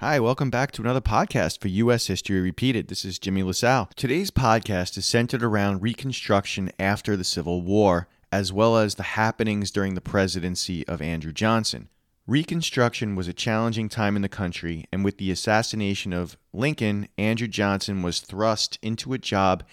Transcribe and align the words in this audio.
Hi, 0.00 0.18
welcome 0.18 0.48
back 0.48 0.72
to 0.72 0.80
another 0.80 1.02
podcast 1.02 1.60
for 1.60 1.68
U.S. 1.68 2.06
History 2.06 2.40
Repeated. 2.40 2.88
This 2.88 3.04
is 3.04 3.18
Jimmy 3.18 3.42
LaSalle. 3.42 3.90
Today's 3.96 4.30
podcast 4.30 4.96
is 4.96 5.04
centered 5.04 5.42
around 5.42 5.82
Reconstruction 5.82 6.72
after 6.78 7.18
the 7.18 7.22
Civil 7.22 7.60
War, 7.60 8.08
as 8.32 8.50
well 8.50 8.78
as 8.78 8.94
the 8.94 9.02
happenings 9.02 9.70
during 9.70 9.92
the 9.92 10.00
presidency 10.00 10.88
of 10.88 11.02
Andrew 11.02 11.34
Johnson. 11.34 11.90
Reconstruction 12.26 13.14
was 13.14 13.28
a 13.28 13.34
challenging 13.34 13.90
time 13.90 14.16
in 14.16 14.22
the 14.22 14.30
country, 14.30 14.86
and 14.90 15.04
with 15.04 15.18
the 15.18 15.30
assassination 15.30 16.14
of 16.14 16.38
Lincoln, 16.54 17.06
Andrew 17.18 17.46
Johnson 17.46 18.00
was 18.00 18.20
thrust 18.20 18.78
into 18.80 19.12
a 19.12 19.18
job 19.18 19.64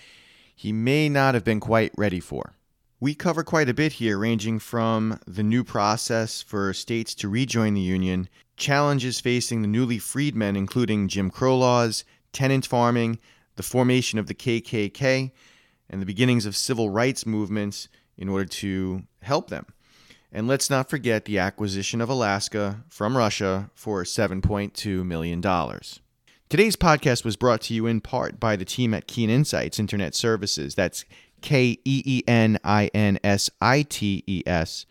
he 0.54 0.74
may 0.74 1.08
not 1.08 1.36
have 1.36 1.46
been 1.46 1.62
quite 1.62 1.94
ready 1.96 2.20
for. 2.20 2.57
We 3.00 3.14
cover 3.14 3.44
quite 3.44 3.70
a 3.70 3.76
bit 3.76 3.94
here, 3.94 4.18
ranging 4.18 4.58
from 4.58 5.20
the 5.28 5.44
new 5.44 5.64
process 5.64 6.42
for 6.42 6.74
states 6.74 7.14
to 7.16 7.30
rejoin 7.30 7.76
the 7.76 7.82
Union, 7.82 8.28
challenges 8.56 9.20
facing 9.20 9.62
the 9.62 9.68
newly 9.68 10.00
freed 10.00 10.36
men, 10.36 10.56
including 10.56 11.08
Jim 11.08 11.30
Crow 11.30 11.56
laws, 11.60 12.04
tenant 12.34 12.66
farming, 12.66 13.20
the 13.56 13.62
formation 13.62 14.18
of 14.18 14.26
the 14.26 14.34
KKK, 14.34 15.32
and 15.92 16.02
the 16.02 16.08
beginnings 16.08 16.48
of 16.48 16.56
civil 16.56 16.90
rights 16.90 17.24
movements 17.24 17.88
in 18.18 18.30
order 18.30 18.46
to 18.46 19.04
help 19.22 19.52
them. 19.52 19.68
And 20.32 20.48
let's 20.48 20.72
not 20.72 20.90
forget 20.90 21.26
the 21.26 21.38
acquisition 21.38 22.02
of 22.02 22.10
Alaska 22.10 22.84
from 22.90 23.16
Russia 23.16 23.70
for 23.76 24.04
$7.2 24.06 25.06
million. 25.06 25.40
Today's 26.50 26.76
podcast 26.76 27.24
was 27.24 27.36
brought 27.36 27.62
to 27.62 27.74
you 27.74 27.86
in 27.86 28.02
part 28.02 28.40
by 28.40 28.56
the 28.56 28.66
team 28.66 28.94
at 28.94 29.06
Keen 29.06 29.30
Insites 29.30 29.80
Internet 29.80 30.16
Services. 30.16 30.76
That's 30.76 31.06
K 31.42 31.80
E 31.84 32.04
E 32.06 32.24
N 32.28 32.60
I 32.64 32.90
N 32.94 33.20
S 33.24 33.50
I 33.62 33.84
T 33.84 34.24
E 34.28 34.44
S. 34.46 34.86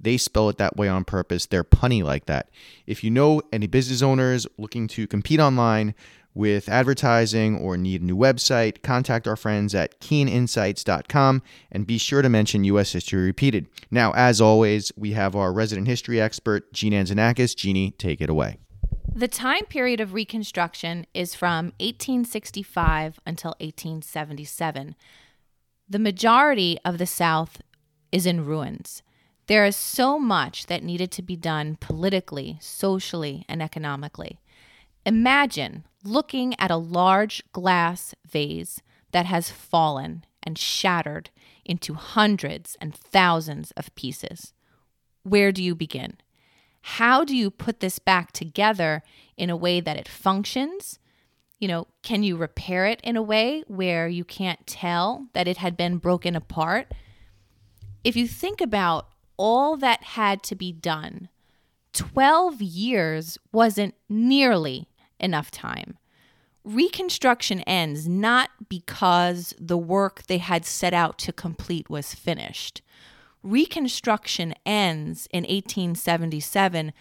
They 0.00 0.16
spell 0.16 0.48
it 0.48 0.58
that 0.58 0.76
way 0.76 0.88
on 0.88 1.04
purpose. 1.04 1.46
They're 1.46 1.64
punny 1.64 2.02
like 2.02 2.26
that. 2.26 2.50
If 2.86 3.02
you 3.02 3.10
know 3.10 3.40
any 3.52 3.66
business 3.66 4.02
owners 4.02 4.46
looking 4.58 4.86
to 4.88 5.06
compete 5.06 5.40
online 5.40 5.94
with 6.34 6.68
advertising 6.68 7.56
or 7.58 7.76
need 7.76 8.02
a 8.02 8.04
new 8.04 8.16
website, 8.16 8.82
contact 8.82 9.28
our 9.28 9.36
friends 9.36 9.74
at 9.74 10.00
keeninsites.com 10.00 11.42
and 11.70 11.86
be 11.86 11.96
sure 11.96 12.22
to 12.22 12.28
mention 12.28 12.64
U.S. 12.64 12.92
History 12.92 13.22
Repeated. 13.22 13.68
Now, 13.90 14.12
as 14.12 14.40
always, 14.40 14.92
we 14.96 15.12
have 15.12 15.36
our 15.36 15.52
resident 15.52 15.86
history 15.86 16.20
expert, 16.20 16.72
Gene 16.72 16.92
Anzanakis. 16.92 17.56
Jeannie, 17.56 17.92
take 17.92 18.20
it 18.20 18.28
away. 18.28 18.58
The 19.14 19.28
time 19.28 19.64
period 19.66 20.00
of 20.00 20.12
Reconstruction 20.12 21.06
is 21.14 21.36
from 21.36 21.66
1865 21.78 23.20
until 23.24 23.50
1877 23.60 24.96
the 25.94 25.98
majority 26.00 26.76
of 26.84 26.98
the 26.98 27.06
South 27.06 27.62
is 28.10 28.26
in 28.26 28.44
ruins. 28.44 29.04
There 29.46 29.64
is 29.64 29.76
so 29.76 30.18
much 30.18 30.66
that 30.66 30.82
needed 30.82 31.12
to 31.12 31.22
be 31.22 31.36
done 31.36 31.76
politically, 31.80 32.58
socially, 32.60 33.44
and 33.48 33.62
economically. 33.62 34.40
Imagine 35.06 35.84
looking 36.02 36.56
at 36.58 36.72
a 36.72 36.76
large 36.76 37.44
glass 37.52 38.12
vase 38.28 38.82
that 39.12 39.26
has 39.26 39.52
fallen 39.52 40.24
and 40.42 40.58
shattered 40.58 41.30
into 41.64 41.94
hundreds 41.94 42.76
and 42.80 42.92
thousands 42.92 43.70
of 43.76 43.94
pieces. 43.94 44.52
Where 45.22 45.52
do 45.52 45.62
you 45.62 45.76
begin? 45.76 46.16
How 46.98 47.24
do 47.24 47.36
you 47.36 47.52
put 47.52 47.78
this 47.78 48.00
back 48.00 48.32
together 48.32 49.04
in 49.36 49.48
a 49.48 49.56
way 49.56 49.80
that 49.80 49.96
it 49.96 50.08
functions 50.08 50.98
you 51.58 51.68
know, 51.68 51.86
can 52.02 52.22
you 52.22 52.36
repair 52.36 52.86
it 52.86 53.00
in 53.02 53.16
a 53.16 53.22
way 53.22 53.64
where 53.68 54.08
you 54.08 54.24
can't 54.24 54.66
tell 54.66 55.28
that 55.32 55.48
it 55.48 55.58
had 55.58 55.76
been 55.76 55.98
broken 55.98 56.36
apart? 56.36 56.92
If 58.02 58.16
you 58.16 58.28
think 58.28 58.60
about 58.60 59.08
all 59.36 59.76
that 59.76 60.02
had 60.02 60.42
to 60.44 60.54
be 60.54 60.72
done, 60.72 61.28
12 61.92 62.60
years 62.60 63.38
wasn't 63.52 63.94
nearly 64.08 64.88
enough 65.20 65.50
time. 65.50 65.96
Reconstruction 66.64 67.60
ends 67.60 68.08
not 68.08 68.50
because 68.68 69.54
the 69.58 69.78
work 69.78 70.24
they 70.24 70.38
had 70.38 70.64
set 70.64 70.94
out 70.94 71.18
to 71.18 71.32
complete 71.32 71.88
was 71.88 72.14
finished. 72.14 72.82
Reconstruction 73.42 74.54
ends 74.64 75.28
in 75.30 75.44
1877 75.44 76.92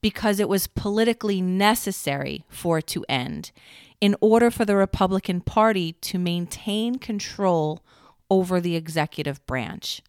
because 0.00 0.40
it 0.40 0.48
was 0.48 0.66
politically 0.66 1.40
necessary 1.40 2.44
for 2.48 2.78
it 2.78 2.88
to 2.88 3.04
end 3.08 3.52
in 4.02 4.16
order 4.20 4.50
for 4.50 4.64
the 4.64 4.74
Republican 4.74 5.40
Party 5.40 5.92
to 5.92 6.18
maintain 6.18 6.98
control 6.98 7.84
over 8.28 8.60
the 8.60 8.74
executive 8.74 9.46
branch. 9.46 10.02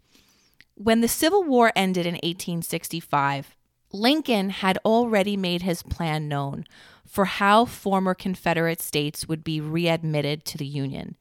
When 0.74 1.02
the 1.02 1.08
Civil 1.08 1.44
War 1.44 1.72
ended 1.76 2.08
in 2.08 2.16
1865, 2.16 3.56
Lincoln 3.92 4.50
had 4.50 4.80
already 4.84 5.38
made 5.38 5.62
his 5.62 5.84
plan 5.84 6.28
known 6.28 6.66
for 7.06 7.26
how 7.26 7.66
former 7.66 8.16
Confederate 8.16 8.82
states 8.82 9.28
would 9.28 9.44
be 9.44 9.62
readmitted 9.62 10.44
to 10.46 10.58
the 10.58 10.66
Union. 10.66 11.16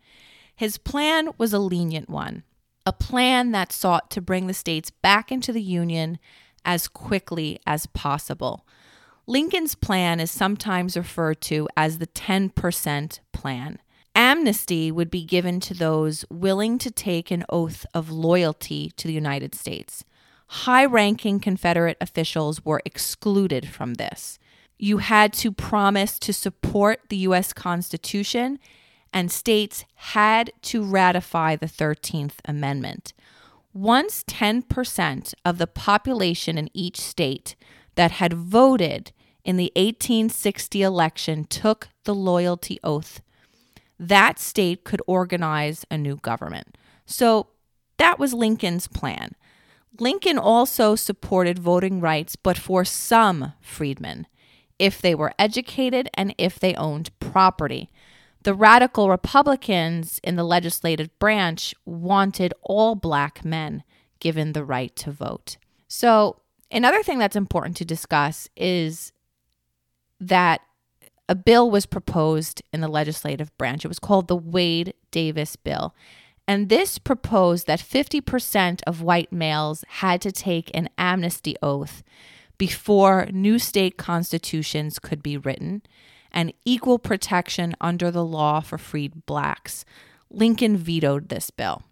His 0.56 0.78
plan 0.78 1.28
was 1.36 1.52
a 1.52 1.58
lenient 1.58 2.08
one, 2.08 2.42
a 2.86 2.92
plan 2.94 3.52
that 3.52 3.70
sought 3.70 4.10
to 4.12 4.22
bring 4.22 4.46
the 4.46 4.54
states 4.54 4.88
back 4.88 5.30
into 5.30 5.52
the 5.52 5.60
Union 5.60 6.18
as 6.64 6.88
quickly 6.88 7.60
as 7.66 7.84
possible. 7.84 8.64
Lincoln's 9.26 9.74
plan 9.74 10.18
is 10.18 10.30
sometimes 10.30 10.96
referred 10.96 11.40
to 11.42 11.68
as 11.76 11.98
the 11.98 12.08
10% 12.08 13.20
plan. 13.32 13.78
Amnesty 14.14 14.90
would 14.90 15.10
be 15.10 15.24
given 15.24 15.60
to 15.60 15.74
those 15.74 16.24
willing 16.28 16.76
to 16.78 16.90
take 16.90 17.30
an 17.30 17.44
oath 17.48 17.86
of 17.94 18.10
loyalty 18.10 18.90
to 18.96 19.06
the 19.06 19.14
United 19.14 19.54
States. 19.54 20.04
High 20.48 20.84
ranking 20.84 21.40
Confederate 21.40 21.96
officials 22.00 22.64
were 22.64 22.82
excluded 22.84 23.68
from 23.68 23.94
this. 23.94 24.38
You 24.78 24.98
had 24.98 25.32
to 25.34 25.52
promise 25.52 26.18
to 26.18 26.32
support 26.32 27.00
the 27.08 27.16
U.S. 27.18 27.52
Constitution, 27.52 28.58
and 29.12 29.30
states 29.30 29.84
had 29.94 30.52
to 30.62 30.84
ratify 30.84 31.56
the 31.56 31.66
13th 31.66 32.34
Amendment. 32.44 33.14
Once 33.72 34.24
10% 34.24 35.32
of 35.44 35.56
the 35.56 35.66
population 35.66 36.58
in 36.58 36.68
each 36.74 37.00
state 37.00 37.54
that 37.94 38.12
had 38.12 38.32
voted 38.32 39.12
in 39.44 39.56
the 39.56 39.72
1860 39.76 40.82
election 40.82 41.44
took 41.44 41.88
the 42.04 42.14
loyalty 42.14 42.78
oath, 42.84 43.20
that 43.98 44.38
state 44.38 44.84
could 44.84 45.02
organize 45.06 45.84
a 45.90 45.98
new 45.98 46.16
government. 46.16 46.76
So 47.06 47.48
that 47.98 48.18
was 48.18 48.34
Lincoln's 48.34 48.88
plan. 48.88 49.34
Lincoln 50.00 50.38
also 50.38 50.94
supported 50.94 51.58
voting 51.58 52.00
rights, 52.00 52.34
but 52.34 52.56
for 52.56 52.84
some 52.84 53.52
freedmen, 53.60 54.26
if 54.78 55.00
they 55.00 55.14
were 55.14 55.34
educated 55.38 56.08
and 56.14 56.34
if 56.38 56.58
they 56.58 56.74
owned 56.74 57.16
property. 57.20 57.90
The 58.42 58.54
radical 58.54 59.08
Republicans 59.08 60.18
in 60.24 60.34
the 60.34 60.42
legislative 60.42 61.16
branch 61.20 61.74
wanted 61.84 62.54
all 62.62 62.96
black 62.96 63.44
men 63.44 63.84
given 64.18 64.52
the 64.52 64.64
right 64.64 64.94
to 64.96 65.12
vote. 65.12 65.58
So 65.86 66.41
Another 66.72 67.02
thing 67.02 67.18
that's 67.18 67.36
important 67.36 67.76
to 67.76 67.84
discuss 67.84 68.48
is 68.56 69.12
that 70.18 70.62
a 71.28 71.34
bill 71.34 71.70
was 71.70 71.86
proposed 71.86 72.62
in 72.72 72.80
the 72.80 72.88
legislative 72.88 73.56
branch. 73.58 73.84
It 73.84 73.88
was 73.88 73.98
called 73.98 74.26
the 74.26 74.36
Wade 74.36 74.94
Davis 75.10 75.54
Bill. 75.54 75.94
And 76.48 76.68
this 76.68 76.98
proposed 76.98 77.66
that 77.66 77.78
50% 77.78 78.80
of 78.86 79.02
white 79.02 79.32
males 79.32 79.84
had 79.88 80.20
to 80.22 80.32
take 80.32 80.70
an 80.74 80.88
amnesty 80.98 81.56
oath 81.62 82.02
before 82.58 83.28
new 83.32 83.58
state 83.58 83.96
constitutions 83.96 84.98
could 84.98 85.22
be 85.22 85.36
written 85.36 85.82
and 86.32 86.52
equal 86.64 86.98
protection 86.98 87.74
under 87.80 88.10
the 88.10 88.24
law 88.24 88.60
for 88.60 88.78
freed 88.78 89.26
blacks. 89.26 89.84
Lincoln 90.30 90.76
vetoed 90.76 91.28
this 91.28 91.50
bill. 91.50 91.82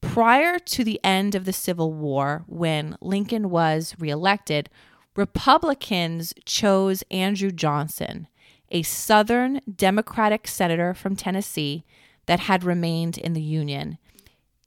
Prior 0.00 0.58
to 0.58 0.84
the 0.84 1.00
end 1.02 1.34
of 1.34 1.44
the 1.44 1.52
Civil 1.52 1.92
War, 1.92 2.44
when 2.46 2.96
Lincoln 3.00 3.50
was 3.50 3.94
reelected, 3.98 4.70
Republicans 5.16 6.32
chose 6.44 7.02
Andrew 7.10 7.50
Johnson, 7.50 8.28
a 8.70 8.82
Southern 8.82 9.60
Democratic 9.74 10.46
senator 10.46 10.94
from 10.94 11.16
Tennessee 11.16 11.84
that 12.26 12.40
had 12.40 12.62
remained 12.62 13.18
in 13.18 13.32
the 13.32 13.42
Union. 13.42 13.98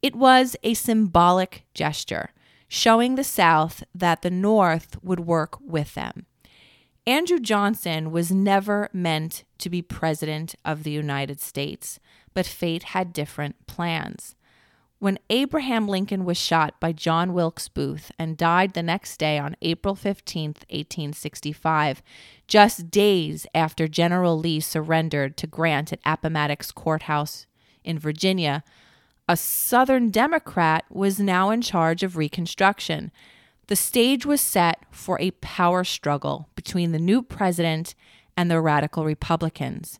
It 0.01 0.15
was 0.15 0.55
a 0.63 0.73
symbolic 0.73 1.63
gesture, 1.73 2.31
showing 2.67 3.15
the 3.15 3.23
South 3.23 3.83
that 3.93 4.23
the 4.23 4.31
North 4.31 5.01
would 5.03 5.21
work 5.21 5.57
with 5.61 5.93
them. 5.93 6.25
Andrew 7.07 7.39
Johnson 7.39 8.11
was 8.11 8.31
never 8.31 8.89
meant 8.93 9.43
to 9.57 9.69
be 9.69 9.81
President 9.81 10.55
of 10.65 10.83
the 10.83 10.91
United 10.91 11.39
States, 11.39 11.99
but 12.33 12.45
fate 12.45 12.83
had 12.83 13.13
different 13.13 13.67
plans. 13.67 14.35
When 15.01 15.17
Abraham 15.31 15.87
Lincoln 15.87 16.25
was 16.25 16.37
shot 16.37 16.79
by 16.79 16.91
John 16.91 17.33
Wilkes 17.33 17.67
Booth 17.67 18.11
and 18.19 18.37
died 18.37 18.75
the 18.75 18.83
next 18.83 19.17
day 19.17 19.39
on 19.39 19.55
April 19.63 19.95
15, 19.95 20.49
1865, 20.69 22.03
just 22.47 22.91
days 22.91 23.47
after 23.55 23.87
General 23.87 24.37
Lee 24.37 24.59
surrendered 24.59 25.37
to 25.37 25.47
Grant 25.47 25.91
at 25.91 26.01
Appomattox 26.05 26.71
Courthouse 26.71 27.47
in 27.83 27.97
Virginia, 27.97 28.63
a 29.27 29.35
Southern 29.35 30.11
Democrat 30.11 30.85
was 30.91 31.19
now 31.19 31.49
in 31.49 31.63
charge 31.63 32.03
of 32.03 32.15
Reconstruction. 32.15 33.11
The 33.69 33.75
stage 33.75 34.23
was 34.23 34.39
set 34.39 34.85
for 34.91 35.19
a 35.19 35.31
power 35.31 35.83
struggle 35.83 36.47
between 36.53 36.91
the 36.91 36.99
new 36.99 37.23
president 37.23 37.95
and 38.37 38.51
the 38.51 38.61
radical 38.61 39.03
Republicans. 39.03 39.99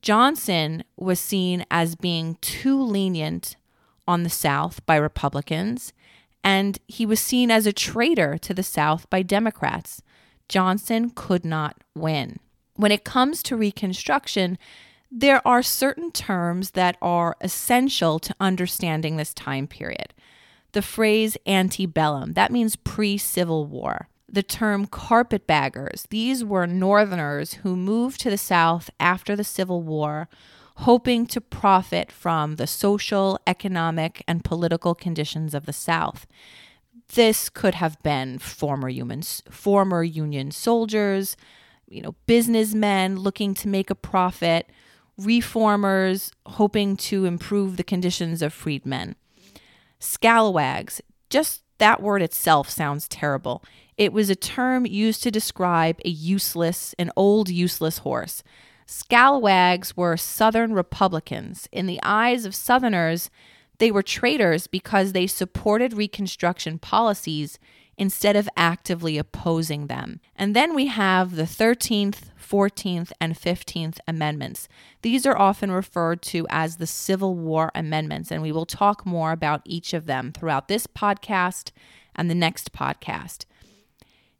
Johnson 0.00 0.82
was 0.96 1.20
seen 1.20 1.64
as 1.70 1.94
being 1.94 2.38
too 2.40 2.82
lenient 2.82 3.54
on 4.06 4.22
the 4.22 4.30
South 4.30 4.84
by 4.86 4.96
Republicans, 4.96 5.92
and 6.44 6.78
he 6.88 7.06
was 7.06 7.20
seen 7.20 7.50
as 7.50 7.66
a 7.66 7.72
traitor 7.72 8.38
to 8.38 8.54
the 8.54 8.62
South 8.62 9.08
by 9.10 9.22
Democrats. 9.22 10.02
Johnson 10.48 11.10
could 11.14 11.44
not 11.44 11.82
win. 11.94 12.38
When 12.74 12.92
it 12.92 13.04
comes 13.04 13.42
to 13.44 13.56
Reconstruction, 13.56 14.58
there 15.10 15.46
are 15.46 15.62
certain 15.62 16.10
terms 16.10 16.72
that 16.72 16.96
are 17.02 17.36
essential 17.40 18.18
to 18.18 18.34
understanding 18.40 19.16
this 19.16 19.34
time 19.34 19.66
period. 19.66 20.14
The 20.72 20.82
phrase 20.82 21.36
antebellum, 21.46 22.32
that 22.32 22.50
means 22.50 22.76
pre 22.76 23.18
Civil 23.18 23.66
War 23.66 24.08
the 24.32 24.42
term 24.42 24.86
carpetbaggers. 24.86 26.06
These 26.08 26.42
were 26.42 26.66
Northerners 26.66 27.54
who 27.54 27.76
moved 27.76 28.18
to 28.22 28.30
the 28.30 28.38
South 28.38 28.88
after 28.98 29.36
the 29.36 29.44
Civil 29.44 29.82
War, 29.82 30.28
hoping 30.76 31.26
to 31.26 31.40
profit 31.40 32.10
from 32.10 32.56
the 32.56 32.66
social, 32.66 33.38
economic, 33.46 34.22
and 34.26 34.44
political 34.44 34.94
conditions 34.94 35.54
of 35.54 35.66
the 35.66 35.72
South. 35.72 36.26
This 37.14 37.48
could 37.48 37.74
have 37.74 38.02
been 38.02 38.38
former 38.38 38.88
humans, 38.88 39.42
former 39.50 40.02
Union 40.02 40.50
soldiers, 40.50 41.36
you 41.88 42.00
know, 42.00 42.14
businessmen 42.26 43.16
looking 43.16 43.52
to 43.54 43.68
make 43.68 43.90
a 43.90 43.94
profit, 43.94 44.68
reformers 45.18 46.32
hoping 46.46 46.96
to 46.96 47.26
improve 47.26 47.76
the 47.76 47.84
conditions 47.84 48.40
of 48.40 48.52
freedmen. 48.52 49.14
Scalawags, 49.98 51.00
just 51.28 51.62
that 51.78 52.02
word 52.02 52.22
itself 52.22 52.70
sounds 52.70 53.08
terrible. 53.08 53.62
It 53.96 54.12
was 54.12 54.30
a 54.30 54.36
term 54.36 54.86
used 54.86 55.22
to 55.22 55.30
describe 55.30 56.00
a 56.04 56.08
useless, 56.08 56.94
an 56.98 57.10
old 57.16 57.48
useless 57.50 57.98
horse. 57.98 58.42
Scalawags 58.92 59.96
were 59.96 60.18
Southern 60.18 60.74
Republicans. 60.74 61.66
In 61.72 61.86
the 61.86 61.98
eyes 62.02 62.44
of 62.44 62.54
Southerners, 62.54 63.30
they 63.78 63.90
were 63.90 64.02
traitors 64.02 64.66
because 64.66 65.12
they 65.12 65.26
supported 65.26 65.94
Reconstruction 65.94 66.78
policies 66.78 67.58
instead 67.96 68.36
of 68.36 68.50
actively 68.54 69.16
opposing 69.16 69.86
them. 69.86 70.20
And 70.36 70.54
then 70.54 70.74
we 70.74 70.88
have 70.88 71.36
the 71.36 71.44
13th, 71.44 72.24
14th, 72.38 73.12
and 73.18 73.34
15th 73.34 73.96
Amendments. 74.06 74.68
These 75.00 75.24
are 75.24 75.38
often 75.38 75.70
referred 75.70 76.20
to 76.24 76.46
as 76.50 76.76
the 76.76 76.86
Civil 76.86 77.34
War 77.34 77.72
Amendments, 77.74 78.30
and 78.30 78.42
we 78.42 78.52
will 78.52 78.66
talk 78.66 79.06
more 79.06 79.32
about 79.32 79.62
each 79.64 79.94
of 79.94 80.04
them 80.04 80.32
throughout 80.32 80.68
this 80.68 80.86
podcast 80.86 81.70
and 82.14 82.28
the 82.28 82.34
next 82.34 82.74
podcast. 82.74 83.46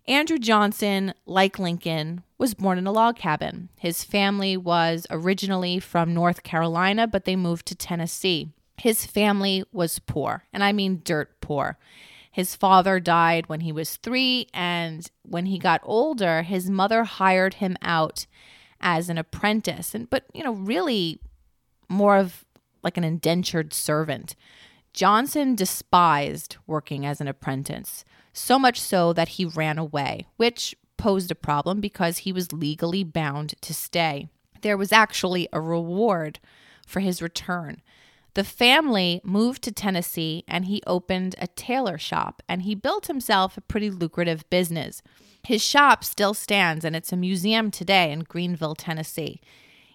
Andrew 0.09 0.39
Johnson, 0.39 1.15
like 1.27 1.59
Lincoln, 1.59 2.23
was 2.39 2.55
born 2.55 2.77
in 2.77 2.87
a 2.87 2.93
log 2.93 3.17
cabin. 3.17 3.69
His 3.79 4.03
family 4.03 4.57
was 4.57 5.07
originally 5.11 5.79
from 5.79 6.13
North 6.13 6.43
Carolina, 6.43 7.07
but 7.07 7.25
they 7.25 7.37
moved 7.37 7.67
to 7.67 7.75
Tennessee. 7.77 8.51
His 8.77 9.07
family 9.07 9.65
was 9.73 10.01
poor, 10.01 10.45
and 10.53 10.65
I 10.65 10.73
mean 10.73 11.03
dirt 11.05 11.41
poor. 11.41 11.79
His 12.33 12.57
father 12.57 12.99
died 12.99 13.49
when 13.49 13.61
he 13.61 13.71
was 13.71 13.97
three, 13.97 14.49
and 14.53 15.09
when 15.23 15.47
he 15.47 15.59
got 15.59 15.81
older, 15.85 16.43
his 16.43 16.69
mother 16.69 17.05
hired 17.05 17.55
him 17.55 17.77
out 17.83 18.27
as 18.81 19.09
an 19.09 19.19
apprentice, 19.19 19.95
and 19.95 20.11
but 20.11 20.25
you 20.35 20.43
know, 20.43 20.53
really 20.53 21.21
more 21.89 22.17
of 22.17 22.45
like 22.83 22.97
an 22.97 23.05
indentured 23.05 23.73
servant. 23.73 24.35
Johnson 24.93 25.55
despised 25.55 26.57
working 26.67 27.07
as 27.07 27.21
an 27.21 27.29
apprentice 27.29 28.05
so 28.33 28.59
much 28.59 28.81
so 28.81 29.13
that 29.13 29.31
he 29.31 29.45
ran 29.45 29.79
away, 29.79 30.27
which 30.37 30.75
posed 30.97 31.31
a 31.31 31.35
problem 31.35 31.81
because 31.81 32.19
he 32.19 32.33
was 32.33 32.53
legally 32.53 33.05
bound 33.05 33.55
to 33.61 33.75
stay. 33.75 34.29
There 34.61 34.77
was 34.77 34.93
actually 34.93 35.49
a 35.53 35.61
reward 35.61 36.39
for 36.87 37.01
his 37.01 37.21
return. 37.21 37.83
The 38.35 38.45
family 38.45 39.21
moved 39.25 39.63
to 39.63 39.73
Tennessee 39.73 40.45
and 40.49 40.65
he 40.65 40.83
opened 40.87 41.35
a 41.39 41.49
tailor 41.49 41.99
shop 41.99 42.43
and 42.49 42.63
he 42.63 42.75
built 42.75 43.07
himself 43.07 43.57
a 43.57 43.61
pretty 43.61 43.91
lucrative 43.91 44.49
business. 44.49 45.03
His 45.45 45.63
shop 45.63 46.03
still 46.05 46.33
stands 46.33 46.85
and 46.85 46.97
it's 46.97 47.13
a 47.13 47.17
museum 47.17 47.71
today 47.71 48.11
in 48.11 48.25
Greeneville, 48.25 48.77
Tennessee. 48.79 49.41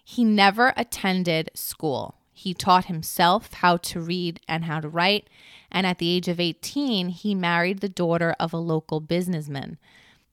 He 0.04 0.24
never 0.24 0.72
attended 0.76 1.50
school. 1.54 2.16
He 2.38 2.54
taught 2.54 2.84
himself 2.84 3.52
how 3.52 3.78
to 3.78 4.00
read 4.00 4.38
and 4.46 4.64
how 4.64 4.78
to 4.78 4.88
write, 4.88 5.28
and 5.72 5.84
at 5.84 5.98
the 5.98 6.08
age 6.08 6.28
of 6.28 6.38
18, 6.38 7.08
he 7.08 7.34
married 7.34 7.80
the 7.80 7.88
daughter 7.88 8.36
of 8.38 8.52
a 8.52 8.58
local 8.58 9.00
businessman. 9.00 9.76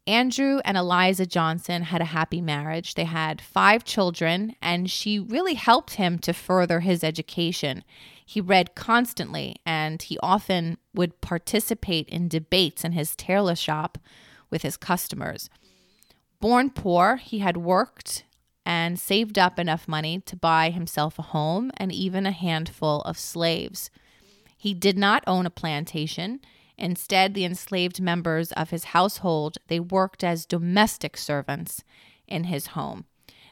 Andrew 0.05 0.59
and 0.63 0.77
Eliza 0.77 1.25
Johnson 1.25 1.81
had 1.81 2.01
a 2.01 2.13
happy 2.13 2.41
marriage. 2.41 2.93
They 2.93 3.05
had 3.05 3.41
five 3.41 3.83
children, 3.83 4.55
and 4.61 4.91
she 4.91 5.17
really 5.17 5.55
helped 5.55 5.95
him 5.95 6.19
to 6.19 6.31
further 6.31 6.81
his 6.81 7.03
education. 7.03 7.83
He 8.23 8.39
read 8.39 8.75
constantly, 8.75 9.55
and 9.65 9.99
he 9.99 10.19
often 10.19 10.77
would 10.93 11.21
participate 11.21 12.07
in 12.07 12.27
debates 12.27 12.83
in 12.83 12.91
his 12.91 13.15
tailor 13.15 13.55
shop 13.55 13.97
with 14.51 14.61
his 14.61 14.77
customers. 14.77 15.49
Born 16.39 16.69
poor, 16.69 17.15
he 17.15 17.39
had 17.39 17.57
worked 17.57 18.25
and 18.65 19.00
saved 19.00 19.38
up 19.38 19.59
enough 19.59 19.88
money 19.88 20.19
to 20.25 20.35
buy 20.35 20.69
himself 20.69 21.19
a 21.19 21.23
home 21.23 21.71
and 21.77 21.91
even 21.91 22.25
a 22.25 22.31
handful 22.31 23.01
of 23.01 23.17
slaves. 23.17 23.89
He 24.57 24.73
did 24.73 24.97
not 24.97 25.23
own 25.27 25.45
a 25.45 25.51
plantation. 25.51 26.39
Instead, 26.77 27.33
the 27.33 27.45
enslaved 27.45 28.01
members 28.01 28.51
of 28.53 28.71
his 28.71 28.85
household, 28.85 29.57
they 29.67 29.79
worked 29.79 30.23
as 30.23 30.45
domestic 30.45 31.15
servants 31.15 31.83
in 32.27 32.45
his 32.45 32.67
home. 32.67 33.06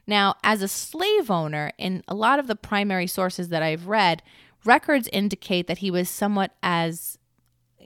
Now, 0.07 0.35
as 0.43 0.61
a 0.61 0.67
slave 0.67 1.31
owner, 1.31 1.71
in 1.77 2.03
a 2.07 2.15
lot 2.15 2.39
of 2.39 2.47
the 2.47 2.55
primary 2.55 3.07
sources 3.07 3.49
that 3.49 3.63
I've 3.63 3.87
read, 3.87 4.21
records 4.65 5.07
indicate 5.13 5.67
that 5.67 5.77
he 5.77 5.91
was 5.91 6.09
somewhat 6.09 6.51
as 6.61 7.17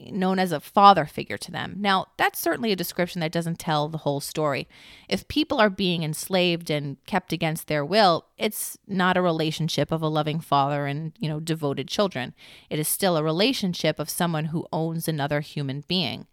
known 0.09 0.39
as 0.39 0.51
a 0.51 0.59
father 0.59 1.05
figure 1.05 1.37
to 1.37 1.51
them. 1.51 1.75
Now, 1.79 2.07
that's 2.17 2.39
certainly 2.39 2.71
a 2.71 2.75
description 2.75 3.21
that 3.21 3.31
doesn't 3.31 3.59
tell 3.59 3.87
the 3.87 3.99
whole 3.99 4.19
story. 4.19 4.67
If 5.07 5.27
people 5.27 5.59
are 5.59 5.69
being 5.69 6.03
enslaved 6.03 6.69
and 6.69 6.97
kept 7.05 7.33
against 7.33 7.67
their 7.67 7.85
will, 7.85 8.25
it's 8.37 8.77
not 8.87 9.17
a 9.17 9.21
relationship 9.21 9.91
of 9.91 10.01
a 10.01 10.07
loving 10.07 10.39
father 10.39 10.85
and, 10.85 11.13
you 11.19 11.29
know, 11.29 11.39
devoted 11.39 11.87
children. 11.87 12.33
It 12.69 12.79
is 12.79 12.87
still 12.87 13.17
a 13.17 13.23
relationship 13.23 13.99
of 13.99 14.09
someone 14.09 14.45
who 14.45 14.67
owns 14.71 15.07
another 15.07 15.41
human 15.41 15.83
being. 15.87 16.27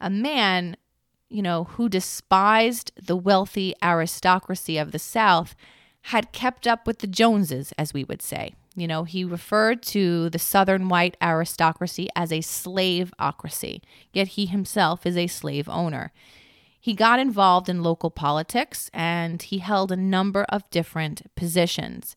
A 0.00 0.10
man, 0.10 0.76
you 1.28 1.42
know, 1.42 1.64
who 1.64 1.88
despised 1.88 2.92
the 3.00 3.16
wealthy 3.16 3.74
aristocracy 3.82 4.78
of 4.78 4.92
the 4.92 4.98
South 4.98 5.54
had 6.02 6.32
kept 6.32 6.66
up 6.66 6.86
with 6.86 7.00
the 7.00 7.06
Joneses, 7.06 7.72
as 7.76 7.92
we 7.92 8.04
would 8.04 8.22
say. 8.22 8.54
You 8.78 8.86
know, 8.86 9.04
he 9.04 9.24
referred 9.24 9.82
to 9.84 10.30
the 10.30 10.38
Southern 10.38 10.88
white 10.88 11.16
aristocracy 11.20 12.08
as 12.14 12.30
a 12.30 12.38
slaveocracy, 12.38 13.80
yet 14.12 14.28
he 14.28 14.46
himself 14.46 15.04
is 15.04 15.16
a 15.16 15.26
slave 15.26 15.68
owner. 15.68 16.12
He 16.80 16.94
got 16.94 17.18
involved 17.18 17.68
in 17.68 17.82
local 17.82 18.10
politics 18.10 18.88
and 18.94 19.42
he 19.42 19.58
held 19.58 19.90
a 19.90 19.96
number 19.96 20.44
of 20.48 20.68
different 20.70 21.22
positions. 21.34 22.16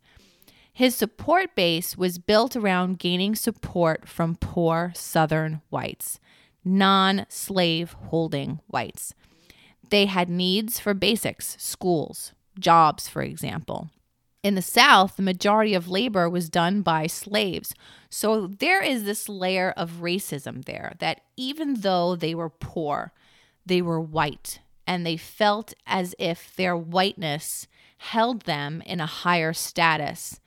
His 0.72 0.96
support 0.96 1.56
base 1.56 1.98
was 1.98 2.20
built 2.20 2.56
around 2.56 3.00
gaining 3.00 3.36
support 3.36 4.08
from 4.08 4.36
poor 4.36 4.94
Southern 4.96 5.62
whites, 5.70 6.20
non 6.64 7.26
slave 7.28 7.96
holding 8.10 8.60
whites. 8.68 9.14
They 9.90 10.06
had 10.06 10.30
needs 10.30 10.80
for 10.80 10.94
basics, 10.94 11.58
schools, 11.60 12.34
jobs, 12.58 13.10
for 13.10 13.22
example. 13.22 13.90
In 14.44 14.56
the 14.56 14.62
South, 14.62 15.18
the 15.18 15.22
majority 15.22 15.74
of 15.74 15.88
labor 15.88 16.28
was 16.28 16.50
done 16.50 16.82
by 16.82 17.06
slaves. 17.08 17.76
So 18.10 18.48
there 18.48 18.82
is 18.82 19.04
this 19.04 19.30
layer 19.30 19.72
of 19.78 20.02
racism 20.02 20.66
there 20.66 20.96
that 21.00 21.22
even 21.38 21.76
though 21.82 22.16
they 22.16 22.34
were 22.34 22.50
poor, 22.50 23.14
they 23.66 23.82
were 23.82 24.02
white 24.02 24.60
and 24.88 25.06
they 25.06 25.18
felt 25.18 25.74
as 25.86 26.16
if 26.18 26.56
their 26.56 26.76
whiteness 26.76 27.68
held 27.98 28.42
them 28.42 28.82
in 28.86 29.00
a 29.00 29.06
higher 29.06 29.54
status 29.54 30.40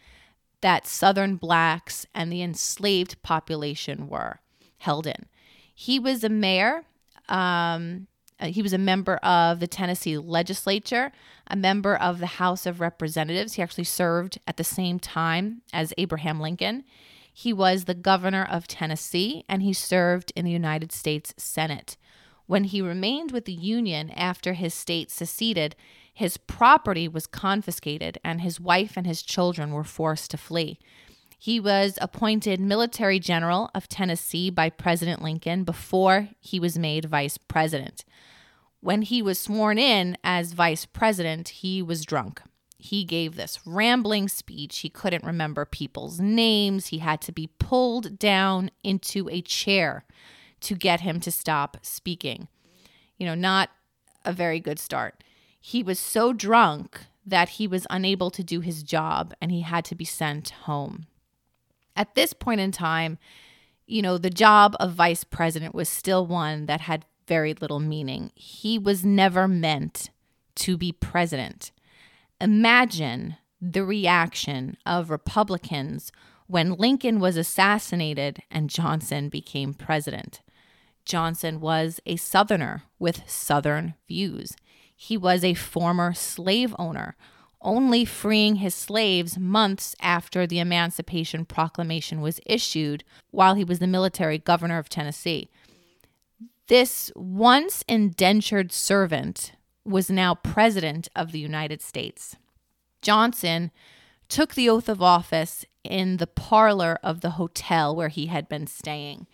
that 0.60 0.86
Southern 0.86 1.36
blacks 1.36 2.06
and 2.14 2.32
the 2.32 2.42
enslaved 2.42 3.22
population 3.22 4.08
were 4.08 4.40
held 4.78 5.06
in. 5.06 5.26
He 5.72 5.98
was 5.98 6.24
a 6.24 6.28
mayor. 6.28 6.84
Um, 7.28 8.08
uh, 8.40 8.46
he 8.46 8.62
was 8.62 8.72
a 8.72 8.78
member 8.78 9.16
of 9.16 9.60
the 9.60 9.66
Tennessee 9.66 10.18
legislature, 10.18 11.12
a 11.46 11.56
member 11.56 11.94
of 11.96 12.18
the 12.18 12.26
House 12.26 12.66
of 12.66 12.80
Representatives. 12.80 13.54
He 13.54 13.62
actually 13.62 13.84
served 13.84 14.38
at 14.46 14.56
the 14.56 14.64
same 14.64 14.98
time 14.98 15.62
as 15.72 15.94
Abraham 15.98 16.40
Lincoln. 16.40 16.84
He 17.32 17.52
was 17.52 17.84
the 17.84 17.94
governor 17.94 18.44
of 18.44 18.66
Tennessee 18.66 19.44
and 19.48 19.62
he 19.62 19.72
served 19.72 20.32
in 20.36 20.44
the 20.44 20.50
United 20.50 20.92
States 20.92 21.34
Senate. 21.36 21.96
When 22.46 22.64
he 22.64 22.82
remained 22.82 23.32
with 23.32 23.44
the 23.44 23.52
Union 23.52 24.10
after 24.10 24.52
his 24.52 24.74
state 24.74 25.10
seceded, 25.10 25.74
his 26.12 26.36
property 26.36 27.08
was 27.08 27.26
confiscated 27.26 28.18
and 28.22 28.40
his 28.40 28.60
wife 28.60 28.96
and 28.96 29.06
his 29.06 29.22
children 29.22 29.72
were 29.72 29.84
forced 29.84 30.30
to 30.30 30.36
flee. 30.36 30.78
He 31.44 31.60
was 31.60 31.98
appointed 32.00 32.58
military 32.58 33.18
general 33.18 33.68
of 33.74 33.86
Tennessee 33.86 34.48
by 34.48 34.70
President 34.70 35.20
Lincoln 35.20 35.62
before 35.62 36.30
he 36.40 36.58
was 36.58 36.78
made 36.78 37.04
vice 37.04 37.36
president. 37.36 38.06
when 38.80 39.02
he 39.02 39.20
was 39.20 39.38
sworn 39.38 39.76
in 39.76 40.16
as 40.24 40.54
vice 40.54 40.86
president, 40.86 41.50
he 41.50 41.82
was 41.82 42.06
drunk. 42.06 42.40
He 42.78 43.04
gave 43.04 43.36
this 43.36 43.60
rambling 43.66 44.26
speech. 44.28 44.78
He 44.78 44.88
couldn't 44.88 45.22
remember 45.22 45.66
people's 45.66 46.18
names. 46.18 46.86
He 46.86 47.00
had 47.00 47.20
to 47.20 47.30
be 47.32 47.50
pulled 47.58 48.18
down 48.18 48.70
into 48.82 49.28
a 49.28 49.42
chair 49.42 50.06
to 50.60 50.74
get 50.74 51.02
him 51.02 51.20
to 51.20 51.30
stop 51.30 51.76
speaking. 51.82 52.48
You 53.18 53.26
know, 53.26 53.34
not 53.34 53.68
a 54.24 54.32
very 54.32 54.60
good 54.60 54.78
start. 54.78 55.22
He 55.60 55.82
was 55.82 55.98
so 55.98 56.32
drunk 56.32 57.00
that 57.26 57.50
he 57.60 57.66
was 57.66 57.86
unable 57.90 58.30
to 58.30 58.42
do 58.42 58.60
his 58.60 58.82
job 58.82 59.34
and 59.42 59.52
he 59.52 59.60
had 59.60 59.84
to 59.84 59.94
be 59.94 60.06
sent 60.06 60.48
home. 60.64 61.06
At 61.96 62.14
this 62.14 62.32
point 62.32 62.60
in 62.60 62.72
time, 62.72 63.18
you 63.86 64.02
know, 64.02 64.18
the 64.18 64.30
job 64.30 64.76
of 64.80 64.92
vice 64.92 65.24
president 65.24 65.74
was 65.74 65.88
still 65.88 66.26
one 66.26 66.66
that 66.66 66.82
had 66.82 67.04
very 67.26 67.54
little 67.54 67.80
meaning. 67.80 68.30
He 68.34 68.78
was 68.78 69.04
never 69.04 69.46
meant 69.46 70.10
to 70.56 70.76
be 70.76 70.92
president. 70.92 71.72
Imagine 72.40 73.36
the 73.60 73.84
reaction 73.84 74.76
of 74.84 75.10
Republicans 75.10 76.12
when 76.46 76.74
Lincoln 76.74 77.20
was 77.20 77.36
assassinated 77.36 78.42
and 78.50 78.68
Johnson 78.68 79.28
became 79.28 79.72
president. 79.72 80.42
Johnson 81.04 81.60
was 81.60 82.00
a 82.06 82.16
Southerner 82.16 82.84
with 82.98 83.28
Southern 83.28 83.94
views. 84.08 84.56
He 84.94 85.16
was 85.16 85.44
a 85.44 85.54
former 85.54 86.12
slave 86.14 86.74
owner, 86.78 87.16
only 87.64 88.04
freeing 88.04 88.56
his 88.56 88.74
slaves 88.74 89.38
months 89.38 89.96
after 90.00 90.46
the 90.46 90.58
Emancipation 90.58 91.44
Proclamation 91.44 92.20
was 92.20 92.40
issued 92.46 93.02
while 93.30 93.54
he 93.54 93.64
was 93.64 93.78
the 93.78 93.86
military 93.86 94.38
governor 94.38 94.78
of 94.78 94.88
Tennessee. 94.88 95.48
This 96.68 97.10
once 97.16 97.82
indentured 97.88 98.70
servant 98.70 99.52
was 99.84 100.10
now 100.10 100.34
president 100.34 101.08
of 101.16 101.32
the 101.32 101.40
United 101.40 101.82
States. 101.82 102.36
Johnson 103.02 103.70
took 104.28 104.54
the 104.54 104.68
oath 104.68 104.88
of 104.88 105.02
office 105.02 105.66
in 105.82 106.18
the 106.18 106.26
parlor 106.26 106.98
of 107.02 107.20
the 107.20 107.30
hotel 107.30 107.94
where 107.94 108.08
he 108.08 108.26
had 108.26 108.48
been 108.48 108.66
staying 108.66 109.26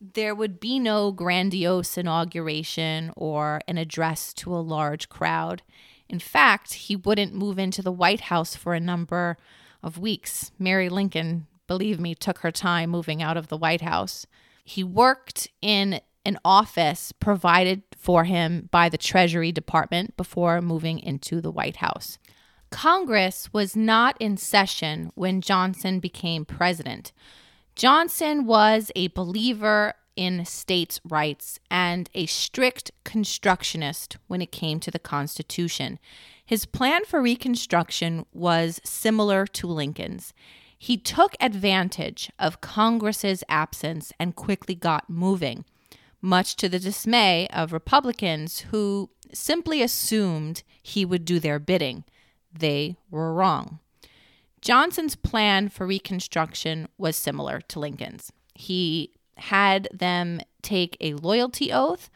there 0.00 0.34
would 0.34 0.60
be 0.60 0.78
no 0.78 1.10
grandiose 1.10 1.98
inauguration 1.98 3.12
or 3.16 3.60
an 3.66 3.78
address 3.78 4.32
to 4.32 4.54
a 4.54 4.58
large 4.58 5.08
crowd. 5.08 5.62
In 6.08 6.18
fact, 6.18 6.74
he 6.74 6.96
wouldn't 6.96 7.34
move 7.34 7.58
into 7.58 7.82
the 7.82 7.92
White 7.92 8.22
House 8.22 8.56
for 8.56 8.74
a 8.74 8.80
number 8.80 9.36
of 9.82 9.98
weeks. 9.98 10.52
Mary 10.58 10.88
Lincoln, 10.88 11.46
believe 11.66 12.00
me, 12.00 12.14
took 12.14 12.38
her 12.38 12.50
time 12.50 12.90
moving 12.90 13.22
out 13.22 13.36
of 13.36 13.48
the 13.48 13.56
White 13.56 13.82
House. 13.82 14.26
He 14.64 14.82
worked 14.82 15.48
in 15.60 16.00
an 16.24 16.38
office 16.44 17.12
provided 17.12 17.82
for 17.96 18.24
him 18.24 18.68
by 18.70 18.88
the 18.88 18.98
Treasury 18.98 19.52
Department 19.52 20.16
before 20.16 20.60
moving 20.60 20.98
into 20.98 21.40
the 21.40 21.50
White 21.50 21.76
House. 21.76 22.18
Congress 22.70 23.52
was 23.52 23.74
not 23.74 24.16
in 24.20 24.36
session 24.36 25.10
when 25.14 25.40
Johnson 25.40 26.00
became 26.00 26.44
president. 26.44 27.12
Johnson 27.74 28.44
was 28.44 28.90
a 28.94 29.08
believer 29.08 29.94
in 30.18 30.44
states' 30.44 31.00
rights 31.08 31.60
and 31.70 32.10
a 32.12 32.26
strict 32.26 32.90
constructionist 33.04 34.16
when 34.26 34.42
it 34.42 34.50
came 34.50 34.80
to 34.80 34.90
the 34.90 34.98
Constitution. 34.98 36.00
His 36.44 36.66
plan 36.66 37.04
for 37.04 37.22
Reconstruction 37.22 38.26
was 38.32 38.80
similar 38.82 39.46
to 39.46 39.68
Lincoln's. 39.68 40.34
He 40.76 40.96
took 40.96 41.36
advantage 41.38 42.32
of 42.36 42.60
Congress's 42.60 43.44
absence 43.48 44.12
and 44.18 44.34
quickly 44.34 44.74
got 44.74 45.08
moving, 45.08 45.64
much 46.20 46.56
to 46.56 46.68
the 46.68 46.80
dismay 46.80 47.46
of 47.52 47.72
Republicans 47.72 48.60
who 48.72 49.10
simply 49.32 49.82
assumed 49.82 50.64
he 50.82 51.04
would 51.04 51.24
do 51.24 51.38
their 51.38 51.60
bidding. 51.60 52.02
They 52.52 52.96
were 53.08 53.32
wrong. 53.32 53.78
Johnson's 54.60 55.14
plan 55.14 55.68
for 55.68 55.86
Reconstruction 55.86 56.88
was 56.98 57.14
similar 57.14 57.60
to 57.68 57.78
Lincoln's. 57.78 58.32
He 58.54 59.12
had 59.38 59.88
them 59.92 60.40
take 60.62 60.96
a 61.00 61.14
loyalty 61.14 61.72
oath. 61.72 62.10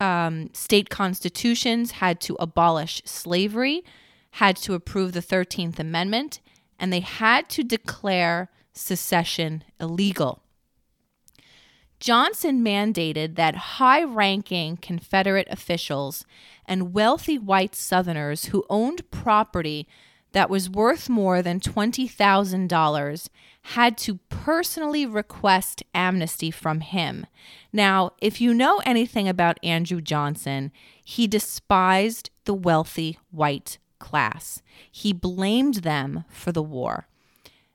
Um, 0.00 0.50
state 0.52 0.90
constitutions 0.90 1.92
had 1.92 2.20
to 2.22 2.36
abolish 2.40 3.02
slavery, 3.04 3.84
had 4.32 4.56
to 4.58 4.74
approve 4.74 5.12
the 5.12 5.20
13th 5.20 5.78
Amendment, 5.78 6.40
and 6.78 6.92
they 6.92 7.00
had 7.00 7.48
to 7.50 7.62
declare 7.62 8.50
secession 8.72 9.64
illegal. 9.80 10.42
Johnson 11.98 12.62
mandated 12.62 13.36
that 13.36 13.56
high 13.56 14.04
ranking 14.04 14.76
Confederate 14.76 15.48
officials 15.50 16.26
and 16.66 16.92
wealthy 16.92 17.38
white 17.38 17.74
Southerners 17.74 18.46
who 18.46 18.66
owned 18.68 19.10
property 19.10 19.88
that 20.36 20.50
was 20.50 20.68
worth 20.68 21.08
more 21.08 21.40
than 21.40 21.58
$20,000 21.58 23.28
had 23.62 23.96
to 23.96 24.18
personally 24.28 25.06
request 25.06 25.82
amnesty 25.94 26.50
from 26.50 26.80
him. 26.80 27.24
Now, 27.72 28.10
if 28.20 28.38
you 28.38 28.52
know 28.52 28.82
anything 28.84 29.30
about 29.30 29.58
Andrew 29.62 30.02
Johnson, 30.02 30.72
he 31.02 31.26
despised 31.26 32.28
the 32.44 32.52
wealthy 32.52 33.18
white 33.30 33.78
class. 33.98 34.60
He 34.92 35.14
blamed 35.14 35.76
them 35.76 36.26
for 36.28 36.52
the 36.52 36.62
war. 36.62 37.08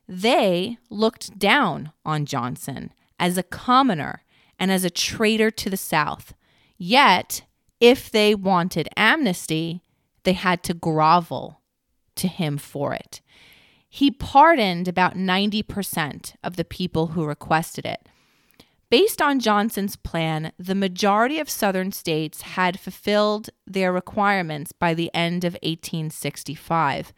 They 0.06 0.78
looked 0.88 1.40
down 1.40 1.90
on 2.04 2.26
Johnson 2.26 2.92
as 3.18 3.36
a 3.36 3.42
commoner 3.42 4.22
and 4.56 4.70
as 4.70 4.84
a 4.84 4.88
traitor 4.90 5.50
to 5.50 5.68
the 5.68 5.76
South. 5.76 6.32
Yet, 6.78 7.42
if 7.80 8.08
they 8.08 8.36
wanted 8.36 8.88
amnesty, 8.96 9.82
they 10.22 10.34
had 10.34 10.62
to 10.62 10.74
grovel 10.74 11.58
to 12.16 12.28
him 12.28 12.58
for 12.58 12.94
it. 12.94 13.20
He 13.88 14.10
pardoned 14.10 14.88
about 14.88 15.16
90% 15.16 16.34
of 16.42 16.56
the 16.56 16.64
people 16.64 17.08
who 17.08 17.24
requested 17.24 17.84
it. 17.84 18.08
Based 18.88 19.22
on 19.22 19.40
Johnson's 19.40 19.96
plan, 19.96 20.52
the 20.58 20.74
majority 20.74 21.38
of 21.38 21.48
Southern 21.48 21.92
states 21.92 22.42
had 22.42 22.78
fulfilled 22.78 23.48
their 23.66 23.92
requirements 23.92 24.72
by 24.72 24.92
the 24.92 25.10
end 25.14 25.44
of 25.44 25.54
1865, 25.62 27.12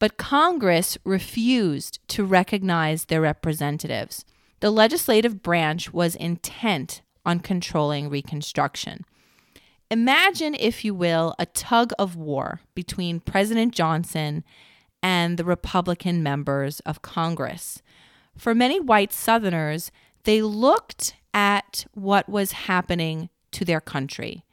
but 0.00 0.16
Congress 0.16 0.98
refused 1.04 2.00
to 2.08 2.24
recognize 2.24 3.04
their 3.04 3.20
representatives. 3.20 4.24
The 4.58 4.72
legislative 4.72 5.42
branch 5.42 5.92
was 5.92 6.16
intent 6.16 7.02
on 7.24 7.38
controlling 7.38 8.08
Reconstruction. 8.08 9.04
Imagine, 9.92 10.54
if 10.54 10.86
you 10.86 10.94
will, 10.94 11.34
a 11.38 11.44
tug 11.44 11.92
of 11.98 12.16
war 12.16 12.62
between 12.74 13.20
President 13.20 13.74
Johnson 13.74 14.42
and 15.02 15.36
the 15.36 15.44
Republican 15.44 16.22
members 16.22 16.80
of 16.80 17.02
Congress. 17.02 17.82
For 18.34 18.54
many 18.54 18.80
white 18.80 19.12
Southerners, 19.12 19.92
they 20.24 20.40
looked 20.40 21.14
at 21.34 21.84
what 21.92 22.26
was 22.26 22.52
happening 22.52 23.28
to 23.50 23.66
their 23.66 23.82
country, 23.82 24.46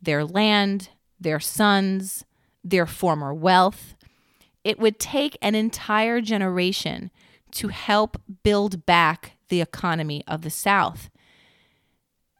their 0.00 0.24
land, 0.24 0.90
their 1.18 1.40
sons, 1.40 2.24
their 2.62 2.86
former 2.86 3.34
wealth. 3.34 3.96
It 4.62 4.78
would 4.78 5.00
take 5.00 5.36
an 5.42 5.56
entire 5.56 6.20
generation 6.20 7.10
to 7.50 7.66
help 7.66 8.22
build 8.44 8.86
back 8.86 9.32
the 9.48 9.60
economy 9.60 10.22
of 10.28 10.42
the 10.42 10.50
South 10.50 11.10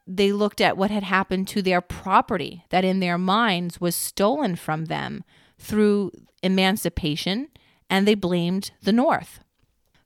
they 0.06 0.32
looked 0.32 0.60
at 0.60 0.76
what 0.76 0.90
had 0.90 1.02
happened 1.02 1.48
to 1.48 1.62
their 1.62 1.80
property 1.80 2.64
that 2.70 2.84
in 2.84 3.00
their 3.00 3.18
minds 3.18 3.80
was 3.80 3.94
stolen 3.94 4.56
from 4.56 4.86
them 4.86 5.24
through 5.58 6.12
emancipation, 6.42 7.48
and 7.88 8.06
they 8.06 8.14
blamed 8.14 8.70
the 8.82 8.92
North. 8.92 9.40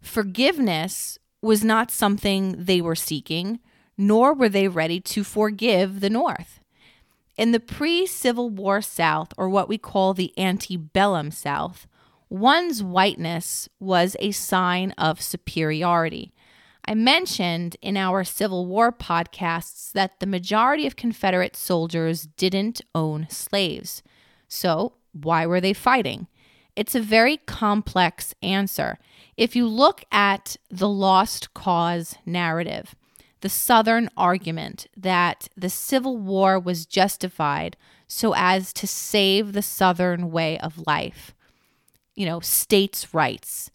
Forgiveness 0.01 1.19
was 1.43 1.65
not 1.65 1.91
something 1.91 2.55
they 2.57 2.81
were 2.81 2.95
seeking, 2.95 3.59
nor 3.97 4.33
were 4.33 4.49
they 4.49 4.69
ready 4.69 5.01
to 5.01 5.25
forgive 5.25 6.01
the 6.01 6.11
North. 6.11 6.61
In 7.37 7.53
the 7.53 7.61
pre 7.61 8.07
Civil 8.07 8.51
War 8.51 8.81
South, 8.81 9.33
or 9.37 9.49
what 9.49 9.69
we 9.69 9.79
call 9.79 10.15
the 10.15 10.33
antebellum 10.39 11.31
South, 11.31 11.87
one's 12.29 12.83
whiteness 12.83 13.69
was 13.81 14.17
a 14.21 14.33
sign 14.33 14.93
of 14.93 15.21
superiority. 15.21 16.33
I 16.89 16.95
mentioned 16.95 17.77
in 17.83 17.99
our 17.99 18.25
Civil 18.25 18.65
War 18.65 18.91
podcasts 18.91 19.93
that 19.93 20.21
the 20.21 20.27
majority 20.27 20.87
of 20.87 20.97
Confederate 20.97 21.55
soldiers 21.55 22.23
didn't 22.39 22.81
own 22.95 23.27
slaves. 23.29 24.03
So, 24.49 24.95
why 25.13 25.45
were 25.45 25.61
they 25.61 25.75
fighting? 25.75 26.29
It's 26.75 26.95
a 26.95 27.01
very 27.03 27.37
complex 27.37 28.35
answer. 28.43 28.99
If 29.37 29.55
you 29.55 29.69
look 29.69 30.03
at 30.11 30.57
the 30.71 30.89
lost 30.89 31.53
cause 31.53 32.15
narrative, 32.25 32.95
the 33.43 33.51
Southern 33.51 34.09
argument 34.17 34.87
that 34.97 35.49
the 35.55 35.69
Civil 35.69 36.17
War 36.17 36.59
was 36.59 36.87
justified 36.87 37.77
so 38.07 38.33
as 38.35 38.73
to 38.73 38.87
save 38.87 39.53
the 39.53 39.61
Southern 39.61 40.31
way 40.31 40.59
of 40.59 40.87
life, 40.87 41.35
you 42.15 42.25
know, 42.25 42.41
states' 42.41 43.13
rights. 43.13 43.71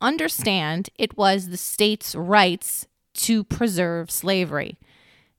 Understand 0.00 0.90
it 0.96 1.16
was 1.16 1.48
the 1.48 1.56
state's 1.56 2.14
rights 2.14 2.86
to 3.14 3.44
preserve 3.44 4.10
slavery. 4.10 4.78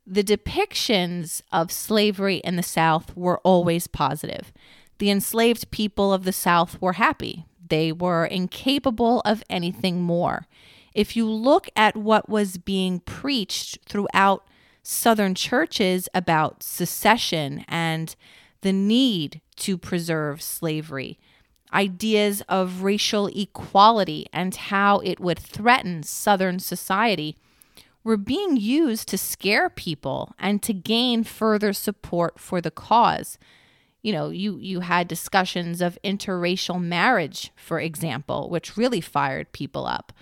the 0.09 0.23
depictions 0.23 1.41
of 1.51 1.71
slavery 1.71 2.37
in 2.37 2.55
the 2.55 2.63
South 2.63 3.15
were 3.15 3.39
always 3.39 3.87
positive. 3.87 4.53
The 4.99 5.11
enslaved 5.11 5.69
people 5.69 6.13
of 6.13 6.23
the 6.23 6.31
South 6.31 6.81
were 6.81 6.93
happy. 6.93 7.45
They 7.69 7.91
were 7.91 8.25
incapable 8.25 9.19
of 9.25 9.43
anything 9.49 10.01
more. 10.01 10.47
If 10.93 11.15
you 11.17 11.29
look 11.29 11.67
at 11.75 11.97
what 11.97 12.29
was 12.29 12.57
being 12.57 13.01
preached 13.01 13.79
throughout 13.85 14.47
Southern 14.81 15.35
churches 15.35 16.07
about 16.13 16.63
secession 16.63 17.65
and 17.67 18.15
the 18.61 18.71
need 18.73 19.41
to 19.57 19.77
preserve 19.77 20.41
slavery, 20.41 21.19
ideas 21.73 22.41
of 22.47 22.83
racial 22.83 23.27
equality 23.27 24.27
and 24.31 24.55
how 24.55 24.99
it 24.99 25.19
would 25.19 25.39
threaten 25.39 26.03
Southern 26.03 26.59
society 26.59 27.35
were 28.03 28.17
being 28.17 28.55
used 28.55 29.07
to 29.09 29.17
scare 29.17 29.69
people 29.69 30.33
and 30.39 30.63
to 30.63 30.73
gain 30.73 31.23
further 31.23 31.73
support 31.73 32.39
for 32.39 32.61
the 32.61 32.71
cause. 32.71 33.37
You 34.01 34.13
know, 34.13 34.29
you, 34.29 34.57
you 34.57 34.79
had 34.79 35.07
discussions 35.07 35.81
of 35.81 35.99
interracial 36.03 36.81
marriage, 36.81 37.51
for 37.57 37.79
example, 37.79 38.49
which 38.49 38.77
really 38.77 39.01
fired 39.01 39.51
people 39.51 39.85
up. 39.85 40.13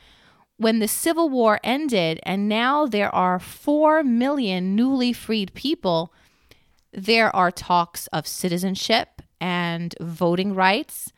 When 0.57 0.79
the 0.79 0.87
Civil 0.87 1.29
War 1.29 1.59
ended, 1.63 2.19
and 2.23 2.49
now 2.49 2.87
there 2.87 3.13
are 3.13 3.39
4 3.39 4.03
million 4.03 4.75
newly 4.75 5.13
freed 5.13 5.53
people, 5.53 6.11
there 6.91 7.35
are 7.35 7.51
talks 7.51 8.07
of 8.07 8.25
citizenship 8.25 9.21
and 9.39 9.93
voting 9.99 10.55
rights 10.55 11.11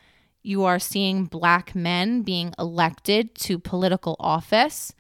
you 0.48 0.64
are 0.64 0.80
seeing 0.80 1.26
black 1.26 1.76
men 1.76 2.22
being 2.22 2.54
elected 2.58 3.36
to 3.36 3.60
political 3.60 4.16
office. 4.18 4.94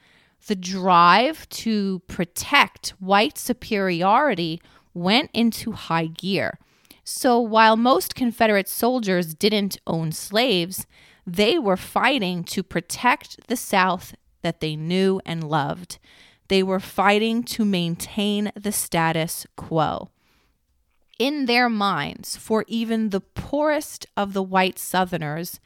The 0.45 0.55
drive 0.55 1.47
to 1.49 1.99
protect 2.07 2.89
white 2.99 3.37
superiority 3.37 4.61
went 4.93 5.31
into 5.33 5.71
high 5.71 6.07
gear. 6.07 6.59
So 7.05 7.39
while 7.39 7.77
most 7.77 8.13
Confederate 8.13 8.67
soldiers 8.67 9.33
didn't 9.33 9.77
own 9.87 10.11
slaves, 10.11 10.85
they 11.25 11.57
were 11.57 11.77
fighting 11.77 12.43
to 12.45 12.61
protect 12.61 13.47
the 13.47 13.55
South 13.55 14.15
that 14.41 14.59
they 14.59 14.75
knew 14.75 15.21
and 15.25 15.49
loved. 15.49 15.97
They 16.49 16.61
were 16.61 16.81
fighting 16.81 17.43
to 17.43 17.63
maintain 17.63 18.51
the 18.53 18.73
status 18.73 19.47
quo 19.55 20.09
in 21.19 21.45
their 21.45 21.69
minds, 21.69 22.35
for 22.35 22.63
even 22.67 23.09
the 23.09 23.21
poorest 23.21 24.05
of 24.15 24.33
the 24.33 24.43
white 24.43 24.77
Southerners, 24.77 25.59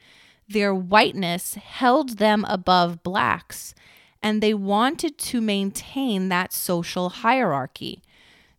their 0.48 0.74
whiteness 0.74 1.54
held 1.54 2.18
them 2.18 2.44
above 2.48 3.02
blacks, 3.02 3.74
and 4.22 4.42
they 4.42 4.54
wanted 4.54 5.18
to 5.18 5.40
maintain 5.40 6.28
that 6.28 6.52
social 6.52 7.08
hierarchy. 7.08 8.02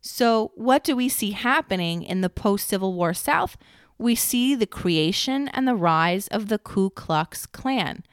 So, 0.02 0.52
what 0.56 0.84
do 0.84 0.96
we 0.96 1.08
see 1.08 1.32
happening 1.32 2.04
in 2.04 2.22
the 2.22 2.30
post 2.30 2.68
Civil 2.68 2.94
War 2.94 3.14
South? 3.14 3.58
We 3.98 4.16
see 4.16 4.54
the 4.54 4.68
creation 4.68 5.48
and 5.50 5.68
the 5.68 5.76
rise 5.76 6.28
of 6.28 6.50
the 6.50 6.58
Ku 6.58 6.90
Klux 6.90 7.46
Klan. 7.46 8.04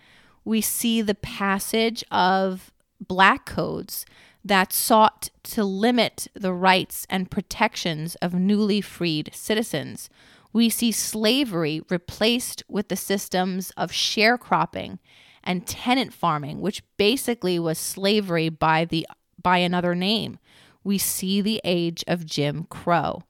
We 0.45 0.61
see 0.61 1.03
the 1.03 1.17
passage 1.17 2.05
of 2.11 2.71
black 3.01 3.47
codes 3.47 4.07
that 4.45 4.73
sought 4.73 5.31
to 5.43 5.65
limit 5.65 6.29
the 6.35 6.53
rights 6.53 7.07
and 7.11 7.31
protections 7.31 8.15
of 8.17 8.35
newly 8.35 8.81
freed 8.81 9.31
citizens. 9.35 10.09
We 10.53 10.69
see 10.69 10.93
slavery 10.93 11.83
replaced 11.89 12.63
with 12.69 12.89
the 12.89 12.97
systems 12.97 13.71
of 13.77 13.93
sharecropping 13.93 14.99
and 15.45 15.67
tenant 15.67 16.13
farming, 16.13 16.61
which 16.61 16.83
basically 16.97 17.59
was 17.59 17.79
slavery 17.79 18.49
by 18.49 18.85
the 18.85 19.07
by 19.43 19.59
another 19.59 19.95
name. 19.95 20.39
We 20.85 20.99
see 20.99 21.41
the 21.41 21.61
age 21.65 22.05
of 22.07 22.27
Jim 22.27 22.67
Crow. 22.69 23.23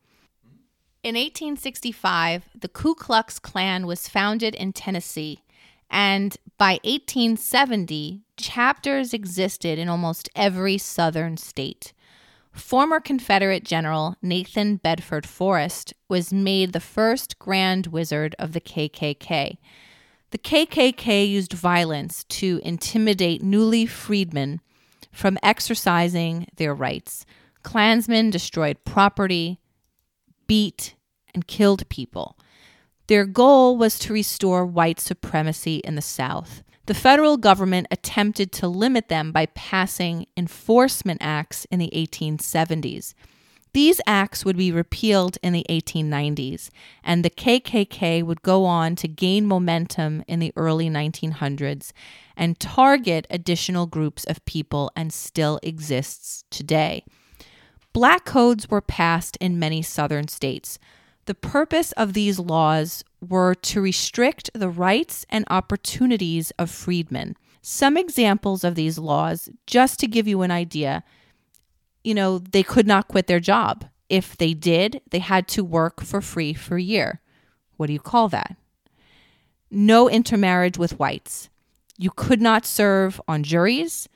In 1.02 1.14
1865, 1.14 2.48
the 2.54 2.68
Ku 2.68 2.94
Klux 2.94 3.38
Klan 3.38 3.86
was 3.86 4.08
founded 4.08 4.54
in 4.54 4.72
Tennessee 4.72 5.42
and 5.90 6.36
by 6.58 6.72
1870, 6.84 8.22
chapters 8.36 9.12
existed 9.12 9.78
in 9.78 9.88
almost 9.88 10.28
every 10.36 10.78
southern 10.78 11.36
state. 11.36 11.92
Former 12.52 13.00
Confederate 13.00 13.64
General 13.64 14.16
Nathan 14.22 14.76
Bedford 14.76 15.26
Forrest 15.26 15.94
was 16.08 16.32
made 16.32 16.72
the 16.72 16.80
first 16.80 17.38
Grand 17.38 17.88
Wizard 17.88 18.34
of 18.38 18.52
the 18.52 18.60
KKK. 18.60 19.56
The 20.30 20.38
KKK 20.38 21.28
used 21.28 21.52
violence 21.52 22.24
to 22.24 22.60
intimidate 22.64 23.42
newly 23.42 23.86
freedmen 23.86 24.60
from 25.10 25.38
exercising 25.42 26.46
their 26.56 26.74
rights. 26.74 27.24
Klansmen 27.62 28.30
destroyed 28.30 28.84
property, 28.84 29.58
beat, 30.46 30.94
and 31.34 31.46
killed 31.46 31.88
people. 31.88 32.36
Their 33.10 33.26
goal 33.26 33.76
was 33.76 33.98
to 34.00 34.12
restore 34.12 34.64
white 34.64 35.00
supremacy 35.00 35.78
in 35.78 35.96
the 35.96 36.00
South. 36.00 36.62
The 36.86 36.94
federal 36.94 37.38
government 37.38 37.88
attempted 37.90 38.52
to 38.52 38.68
limit 38.68 39.08
them 39.08 39.32
by 39.32 39.46
passing 39.46 40.26
enforcement 40.36 41.20
acts 41.20 41.66
in 41.72 41.80
the 41.80 41.90
1870s. 41.92 43.14
These 43.72 44.00
acts 44.06 44.44
would 44.44 44.56
be 44.56 44.70
repealed 44.70 45.38
in 45.42 45.52
the 45.52 45.66
1890s, 45.68 46.70
and 47.02 47.24
the 47.24 47.30
KKK 47.30 48.22
would 48.22 48.42
go 48.42 48.64
on 48.64 48.94
to 48.94 49.08
gain 49.08 49.44
momentum 49.44 50.22
in 50.28 50.38
the 50.38 50.52
early 50.54 50.88
1900s 50.88 51.90
and 52.36 52.60
target 52.60 53.26
additional 53.28 53.86
groups 53.86 54.22
of 54.22 54.44
people 54.44 54.92
and 54.94 55.12
still 55.12 55.58
exists 55.64 56.44
today. 56.48 57.02
Black 57.92 58.24
codes 58.24 58.70
were 58.70 58.80
passed 58.80 59.36
in 59.40 59.58
many 59.58 59.82
southern 59.82 60.28
states, 60.28 60.78
the 61.30 61.34
purpose 61.36 61.92
of 61.92 62.12
these 62.12 62.40
laws 62.40 63.04
were 63.20 63.54
to 63.54 63.80
restrict 63.80 64.50
the 64.52 64.68
rights 64.68 65.24
and 65.30 65.44
opportunities 65.48 66.50
of 66.58 66.68
freedmen. 66.68 67.36
Some 67.62 67.96
examples 67.96 68.64
of 68.64 68.74
these 68.74 68.98
laws, 68.98 69.48
just 69.64 70.00
to 70.00 70.08
give 70.08 70.26
you 70.26 70.42
an 70.42 70.50
idea, 70.50 71.04
you 72.02 72.14
know, 72.14 72.40
they 72.40 72.64
could 72.64 72.84
not 72.84 73.06
quit 73.06 73.28
their 73.28 73.38
job. 73.38 73.84
If 74.08 74.36
they 74.38 74.54
did, 74.54 75.02
they 75.12 75.20
had 75.20 75.46
to 75.54 75.62
work 75.62 76.00
for 76.00 76.20
free 76.20 76.52
for 76.52 76.78
a 76.78 76.82
year. 76.82 77.20
What 77.76 77.86
do 77.86 77.92
you 77.92 78.00
call 78.00 78.28
that? 78.30 78.56
No 79.70 80.10
intermarriage 80.10 80.78
with 80.78 80.98
whites. 80.98 81.48
You 81.96 82.10
could 82.10 82.42
not 82.42 82.66
serve 82.66 83.20
on 83.28 83.44
juries. 83.44 84.08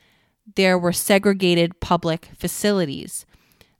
There 0.57 0.77
were 0.77 0.92
segregated 0.92 1.79
public 1.79 2.31
facilities. 2.37 3.24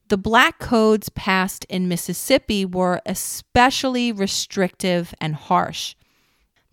The 0.08 0.18
black 0.18 0.58
codes 0.58 1.08
passed 1.08 1.64
in 1.64 1.88
Mississippi 1.88 2.64
were 2.66 3.00
especially 3.06 4.12
restrictive 4.12 5.14
and 5.20 5.34
harsh. 5.34 5.94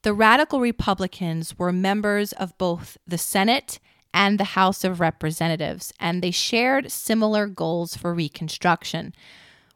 The 0.01 0.13
radical 0.13 0.59
Republicans 0.59 1.57
were 1.57 1.71
members 1.71 2.33
of 2.33 2.57
both 2.57 2.97
the 3.07 3.17
Senate 3.17 3.79
and 4.13 4.37
the 4.37 4.43
House 4.43 4.83
of 4.83 4.99
Representatives, 4.99 5.93
and 5.99 6.21
they 6.21 6.31
shared 6.31 6.91
similar 6.91 7.47
goals 7.47 7.95
for 7.95 8.13
Reconstruction. 8.13 9.13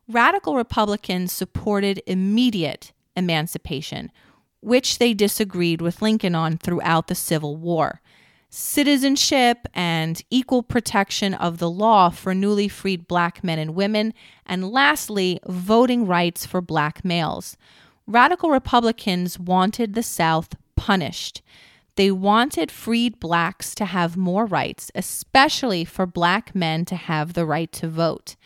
Radical 0.08 0.56
Republicans 0.56 1.32
supported 1.32 2.02
immediate 2.06 2.92
emancipation, 3.16 4.12
which 4.60 4.98
they 4.98 5.14
disagreed 5.14 5.82
with 5.82 6.02
Lincoln 6.02 6.36
on 6.36 6.58
throughout 6.58 7.08
the 7.08 7.16
Civil 7.16 7.56
War 7.56 8.02
citizenship 8.56 9.68
and 9.74 10.22
equal 10.30 10.64
protection 10.64 11.34
of 11.34 11.58
the 11.58 11.70
law 11.70 12.10
for 12.10 12.34
newly 12.34 12.70
freed 12.70 13.06
black 13.06 13.44
men 13.44 13.60
and 13.60 13.76
women, 13.76 14.14
and 14.46 14.72
lastly, 14.72 15.40
voting 15.46 16.08
rights 16.08 16.46
for 16.46 16.62
black 16.62 17.04
males. 17.04 17.58
Radical 18.08 18.50
Republicans 18.50 19.38
wanted 19.38 19.94
the 19.94 20.04
South 20.04 20.56
punished. 20.78 21.42
They 21.96 22.12
wanted 22.12 22.72
freed 22.72 23.20
blacks 23.20 23.76
to 23.76 23.86
have 23.86 24.16
more 24.16 24.46
rights, 24.46 24.90
especially 24.96 25.84
for 25.84 26.06
black 26.06 26.56
men 26.56 26.86
to 26.86 26.96
have 26.96 27.34
the 27.34 27.46
right 27.46 27.72
to 27.74 27.90
vote. 27.90 28.38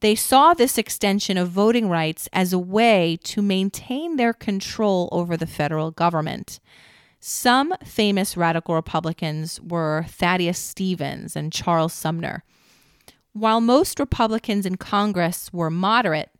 They 0.00 0.14
saw 0.14 0.54
this 0.54 0.78
extension 0.78 1.36
of 1.36 1.50
voting 1.50 1.90
rights 1.90 2.26
as 2.32 2.54
a 2.54 2.58
way 2.58 3.18
to 3.24 3.42
maintain 3.42 4.16
their 4.16 4.32
control 4.32 5.10
over 5.12 5.36
the 5.36 5.46
federal 5.46 5.90
government. 5.90 6.58
Some 7.24 7.72
famous 7.84 8.36
radical 8.36 8.74
Republicans 8.74 9.60
were 9.60 10.04
Thaddeus 10.08 10.58
Stevens 10.58 11.36
and 11.36 11.52
Charles 11.52 11.92
Sumner. 11.92 12.42
While 13.32 13.60
most 13.60 14.00
Republicans 14.00 14.66
in 14.66 14.76
Congress 14.76 15.52
were 15.52 15.70
moderate, 15.70 16.30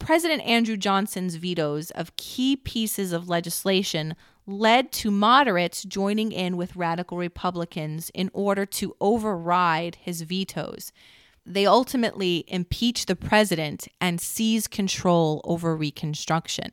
President 0.00 0.42
Andrew 0.42 0.76
Johnson's 0.76 1.36
vetoes 1.36 1.92
of 1.92 2.16
key 2.16 2.56
pieces 2.56 3.12
of 3.12 3.28
legislation 3.28 4.16
led 4.48 4.90
to 4.90 5.12
moderates 5.12 5.84
joining 5.84 6.32
in 6.32 6.56
with 6.56 6.74
radical 6.74 7.16
Republicans 7.16 8.10
in 8.14 8.32
order 8.32 8.66
to 8.66 8.96
override 9.00 9.94
his 9.94 10.22
vetoes. 10.22 10.90
They 11.46 11.66
ultimately 11.66 12.44
impeached 12.48 13.06
the 13.06 13.14
president 13.14 13.86
and 14.00 14.20
seized 14.20 14.72
control 14.72 15.40
over 15.44 15.76
Reconstruction. 15.76 16.72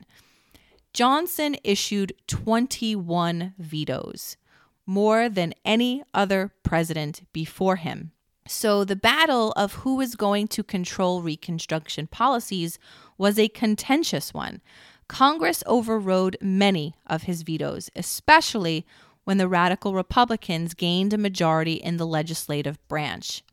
Johnson 0.96 1.58
issued 1.62 2.14
21 2.28 3.54
vetoes, 3.60 4.38
more 4.86 5.28
than 5.28 5.54
any 5.66 6.02
other 6.14 6.54
president 6.64 7.24
before 7.34 7.76
him. 7.76 8.14
So 8.48 8.86
the 8.86 8.96
battle 8.96 9.52
of 9.58 9.74
who 9.74 9.98
was 9.98 10.16
going 10.16 10.48
to 10.48 10.64
control 10.64 11.22
Reconstruction 11.22 12.08
policies 12.08 12.80
was 13.18 13.38
a 13.38 13.50
contentious 13.50 14.34
one. 14.34 14.62
Congress 15.10 15.66
overrode 15.68 16.38
many 16.40 16.96
of 17.06 17.24
his 17.24 17.42
vetoes, 17.42 17.90
especially 17.94 18.86
when 19.26 19.38
the 19.38 19.50
radical 19.50 19.94
Republicans 19.94 20.74
gained 20.74 21.12
a 21.12 21.18
majority 21.18 21.74
in 21.74 21.98
the 21.98 22.08
legislative 22.08 22.80
branch. 22.88 23.44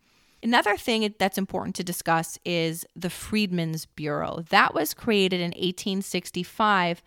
Another 0.44 0.76
thing 0.76 1.12
that's 1.18 1.38
important 1.38 1.74
to 1.74 1.82
discuss 1.82 2.38
is 2.44 2.86
the 2.94 3.10
Freedmen's 3.10 3.86
Bureau. 3.86 4.44
That 4.50 4.74
was 4.74 4.94
created 4.94 5.40
in 5.40 5.50
1865 5.50 7.02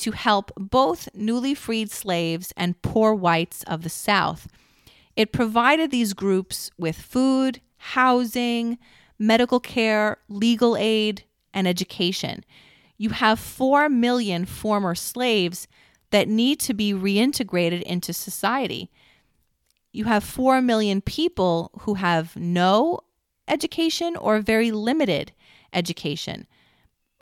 to 0.00 0.12
help 0.12 0.50
both 0.56 1.08
newly 1.14 1.54
freed 1.54 1.90
slaves 1.90 2.52
and 2.56 2.80
poor 2.82 3.14
whites 3.14 3.62
of 3.64 3.82
the 3.82 3.88
South. 3.88 4.48
It 5.16 5.32
provided 5.32 5.90
these 5.90 6.14
groups 6.14 6.70
with 6.78 6.96
food, 6.98 7.60
housing, 7.76 8.78
medical 9.18 9.60
care, 9.60 10.18
legal 10.28 10.76
aid, 10.76 11.24
and 11.52 11.68
education. 11.68 12.44
You 12.96 13.10
have 13.10 13.38
4 13.38 13.88
million 13.88 14.46
former 14.46 14.94
slaves 14.94 15.68
that 16.10 16.28
need 16.28 16.60
to 16.60 16.74
be 16.74 16.92
reintegrated 16.92 17.82
into 17.82 18.12
society. 18.12 18.90
You 19.92 20.04
have 20.04 20.24
4 20.24 20.62
million 20.62 21.00
people 21.00 21.70
who 21.80 21.94
have 21.94 22.36
no 22.36 23.00
education 23.48 24.16
or 24.16 24.40
very 24.40 24.70
limited 24.70 25.32
education, 25.72 26.46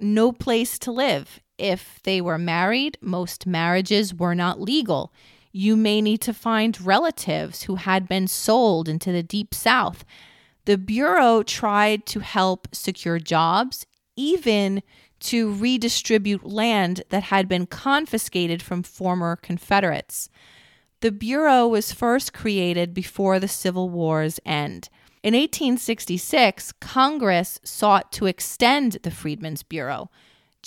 no 0.01 0.33
place 0.33 0.79
to 0.81 0.93
live. 0.93 1.41
If 1.59 2.01
they 2.05 2.21
were 2.21 2.39
married, 2.39 2.97
most 3.01 3.47
marriages 3.47 4.15
were 4.15 4.35
not 4.35 4.61
legal. 4.61 5.13
You 5.53 5.77
may 5.77 6.01
need 6.01 6.21
to 6.23 6.33
find 6.33 6.81
relatives 6.81 7.65
who 7.65 7.75
had 7.75 8.09
been 8.09 8.29
sold 8.29 8.89
into 8.89 9.11
the 9.11 9.23
deep 9.23 9.53
south. 9.53 10.05
The 10.67 10.79
Bureau 10.79 11.43
tried 11.43 12.07
to 12.07 12.21
help 12.21 12.69
secure 12.73 13.19
jobs, 13.19 13.87
even 14.17 14.83
to 15.21 15.53
redistribute 15.53 16.45
land 16.45 17.03
that 17.09 17.25
had 17.25 17.49
been 17.49 17.67
confiscated 17.67 18.63
from 18.63 18.83
former 18.83 19.35
Confederates. 19.37 20.29
The 21.01 21.11
Bureau 21.11 21.67
was 21.67 21.93
first 21.93 22.33
created 22.33 22.95
before 22.95 23.41
the 23.41 23.49
Civil 23.49 23.89
War's 23.89 24.39
end. 24.45 24.89
In 25.23 25.35
1866, 25.35 26.73
Congress 26.81 27.61
sought 27.65 28.13
to 28.13 28.27
extend 28.27 28.99
the 29.03 29.11
Freedmen's 29.11 29.63
Bureau. 29.63 30.11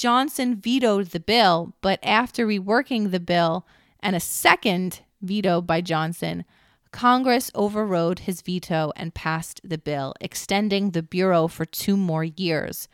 Johnson 0.02 0.56
vetoed 0.56 1.12
the 1.12 1.20
bill, 1.20 1.76
but 1.80 2.00
after 2.02 2.48
reworking 2.48 3.12
the 3.12 3.20
bill 3.20 3.68
and 4.00 4.16
a 4.16 4.20
second 4.20 5.02
veto 5.22 5.62
by 5.62 5.80
Johnson, 5.80 6.44
Congress 6.90 7.52
overrode 7.54 8.18
his 8.18 8.42
veto 8.42 8.92
and 8.96 9.14
passed 9.14 9.62
the 9.64 9.78
bill, 9.78 10.16
extending 10.20 10.90
the 10.90 11.04
Bureau 11.04 11.48
for 11.48 11.66
two 11.66 11.96
more 11.96 12.24
years. 12.24 12.88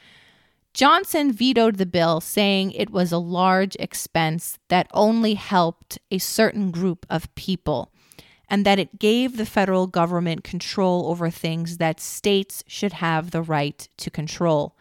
Johnson 0.73 1.31
vetoed 1.31 1.77
the 1.77 1.85
bill, 1.85 2.19
saying 2.19 2.73
it 2.73 2.89
was 2.89 3.13
a 3.13 3.17
large 3.17 3.77
expense 3.79 4.59
that 4.67 4.91
only 4.93 5.35
helped 5.35 5.97
a 6.11 6.17
certain 6.17 6.71
group 6.71 7.05
of 7.09 7.33
people 7.35 7.89
and 8.49 8.65
that 8.65 8.79
it 8.79 8.99
gave 8.99 9.37
the 9.37 9.45
federal 9.45 9.87
government 9.87 10.43
control 10.43 11.07
over 11.07 11.29
things 11.29 11.77
that 11.77 12.01
states 12.01 12.65
should 12.67 12.91
have 12.91 13.31
the 13.31 13.41
right 13.41 13.87
to 13.95 14.11
control. 14.11 14.76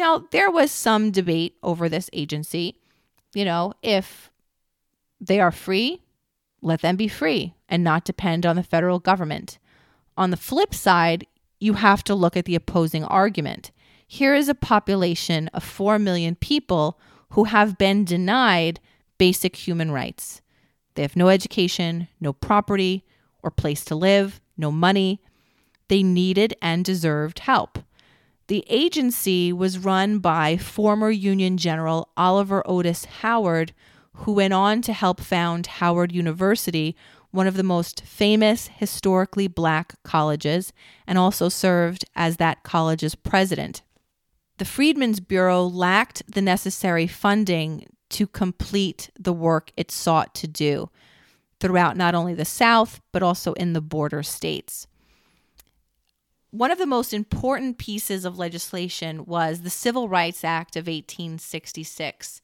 Now, 0.00 0.24
there 0.30 0.50
was 0.50 0.72
some 0.72 1.10
debate 1.10 1.56
over 1.62 1.86
this 1.86 2.08
agency. 2.14 2.76
You 3.34 3.44
know, 3.44 3.74
if 3.82 4.30
they 5.20 5.40
are 5.40 5.52
free, 5.52 6.00
let 6.62 6.80
them 6.80 6.96
be 6.96 7.06
free 7.06 7.52
and 7.68 7.84
not 7.84 8.06
depend 8.06 8.46
on 8.46 8.56
the 8.56 8.62
federal 8.62 8.98
government. 8.98 9.58
On 10.16 10.30
the 10.30 10.38
flip 10.38 10.74
side, 10.74 11.26
you 11.58 11.74
have 11.74 12.02
to 12.04 12.14
look 12.14 12.34
at 12.34 12.46
the 12.46 12.54
opposing 12.54 13.04
argument. 13.04 13.72
Here 14.06 14.34
is 14.34 14.48
a 14.48 14.54
population 14.54 15.48
of 15.48 15.62
4 15.62 15.98
million 15.98 16.34
people 16.34 16.98
who 17.32 17.44
have 17.44 17.76
been 17.76 18.06
denied 18.06 18.80
basic 19.18 19.54
human 19.54 19.90
rights. 19.90 20.40
They 20.94 21.02
have 21.02 21.14
no 21.14 21.28
education, 21.28 22.08
no 22.22 22.32
property 22.32 23.04
or 23.42 23.50
place 23.50 23.84
to 23.84 23.94
live, 23.94 24.40
no 24.56 24.72
money. 24.72 25.20
They 25.88 26.02
needed 26.02 26.54
and 26.62 26.86
deserved 26.86 27.40
help. 27.40 27.80
The 28.50 28.64
agency 28.68 29.52
was 29.52 29.78
run 29.78 30.18
by 30.18 30.56
former 30.56 31.08
Union 31.08 31.56
General 31.56 32.08
Oliver 32.16 32.64
Otis 32.66 33.04
Howard, 33.22 33.72
who 34.12 34.32
went 34.32 34.52
on 34.52 34.82
to 34.82 34.92
help 34.92 35.20
found 35.20 35.68
Howard 35.68 36.10
University, 36.10 36.96
one 37.30 37.46
of 37.46 37.54
the 37.54 37.62
most 37.62 38.00
famous 38.04 38.66
historically 38.66 39.46
black 39.46 39.94
colleges, 40.02 40.72
and 41.06 41.16
also 41.16 41.48
served 41.48 42.04
as 42.16 42.38
that 42.38 42.64
college's 42.64 43.14
president 43.14 43.82
the 44.58 44.64
Freedmen's 44.64 45.20
Bureau 45.20 45.64
lacked 45.64 46.22
the 46.26 46.42
necessary 46.42 47.06
funding 47.06 47.86
to 48.10 48.26
complete 48.26 49.10
the 49.16 49.32
work 49.32 49.70
it 49.76 49.92
sought 49.92 50.34
to 50.34 50.48
do 50.48 50.90
throughout 51.60 51.96
not 51.96 52.16
only 52.16 52.34
the 52.34 52.44
South, 52.44 53.00
but 53.12 53.22
also 53.22 53.52
in 53.52 53.74
the 53.74 53.80
border 53.80 54.24
states. 54.24 54.88
One 56.52 56.72
of 56.72 56.78
the 56.78 56.86
most 56.86 57.14
important 57.14 57.78
pieces 57.78 58.24
of 58.24 58.36
legislation 58.36 59.24
was 59.24 59.60
the 59.60 59.70
Civil 59.70 60.08
Rights 60.08 60.42
Act 60.42 60.74
of 60.74 60.88
1866. 60.88 62.42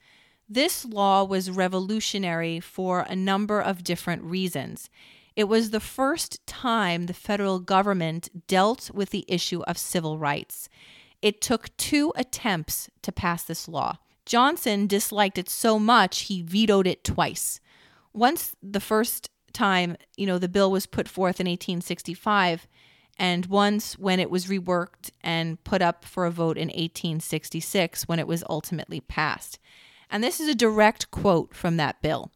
This 0.49 0.85
law 0.85 1.25
was 1.25 1.51
revolutionary 1.51 2.61
for 2.61 3.01
a 3.01 3.16
number 3.16 3.61
of 3.61 3.83
different 3.83 4.23
reasons. 4.23 4.90
It 5.35 5.49
was 5.49 5.71
the 5.71 5.81
first 5.81 6.47
time 6.47 7.07
the 7.07 7.12
federal 7.14 7.59
government 7.59 8.47
dealt 8.47 8.92
with 8.92 9.11
the 9.11 9.25
issue 9.27 9.62
of 9.62 9.77
civil 9.77 10.19
rights. 10.19 10.69
It 11.21 11.40
took 11.40 11.77
two 11.77 12.12
attempts 12.14 12.88
to 13.03 13.11
pass 13.11 13.42
this 13.42 13.66
law. 13.66 13.99
Johnson 14.25 14.87
disliked 14.87 15.37
it 15.37 15.49
so 15.49 15.81
much 15.81 16.21
he 16.21 16.42
vetoed 16.42 16.87
it 16.87 17.03
twice. 17.03 17.61
Once 18.12 18.55
the 18.62 18.81
first 18.81 19.31
time, 19.53 19.97
you 20.16 20.27
know, 20.27 20.38
the 20.38 20.49
bill 20.49 20.71
was 20.71 20.87
put 20.87 21.09
forth 21.09 21.40
in 21.40 21.47
1865, 21.47 22.69
and 23.18 23.46
once 23.46 23.98
when 23.98 24.20
it 24.20 24.31
was 24.31 24.46
reworked 24.46 25.11
and 25.22 25.62
put 25.64 25.83
up 25.83 26.05
for 26.05 26.26
a 26.26 26.31
vote 26.31 26.57
in 26.57 26.68
1866 26.68 28.09
when 28.09 28.18
it 28.18 28.26
was 28.26 28.44
ultimately 28.48 29.00
passed. 29.00 29.59
And 30.11 30.22
this 30.22 30.40
is 30.40 30.48
a 30.48 30.55
direct 30.55 31.11
quote 31.11 31.55
from 31.55 31.76
that 31.79 32.00
bill. 32.02 32.31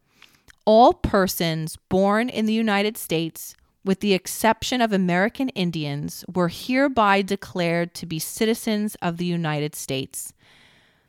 All 0.65 0.93
persons 0.93 1.77
born 1.89 2.29
in 2.29 2.45
the 2.45 2.53
United 2.53 2.97
States 2.97 3.55
with 3.83 3.99
the 3.99 4.13
exception 4.13 4.81
of 4.81 4.93
American 4.93 5.49
Indians, 5.49 6.23
were 6.33 6.49
hereby 6.49 7.21
declared 7.21 7.93
to 7.95 8.05
be 8.05 8.19
citizens 8.19 8.95
of 9.01 9.17
the 9.17 9.25
United 9.25 9.75
States. 9.75 10.33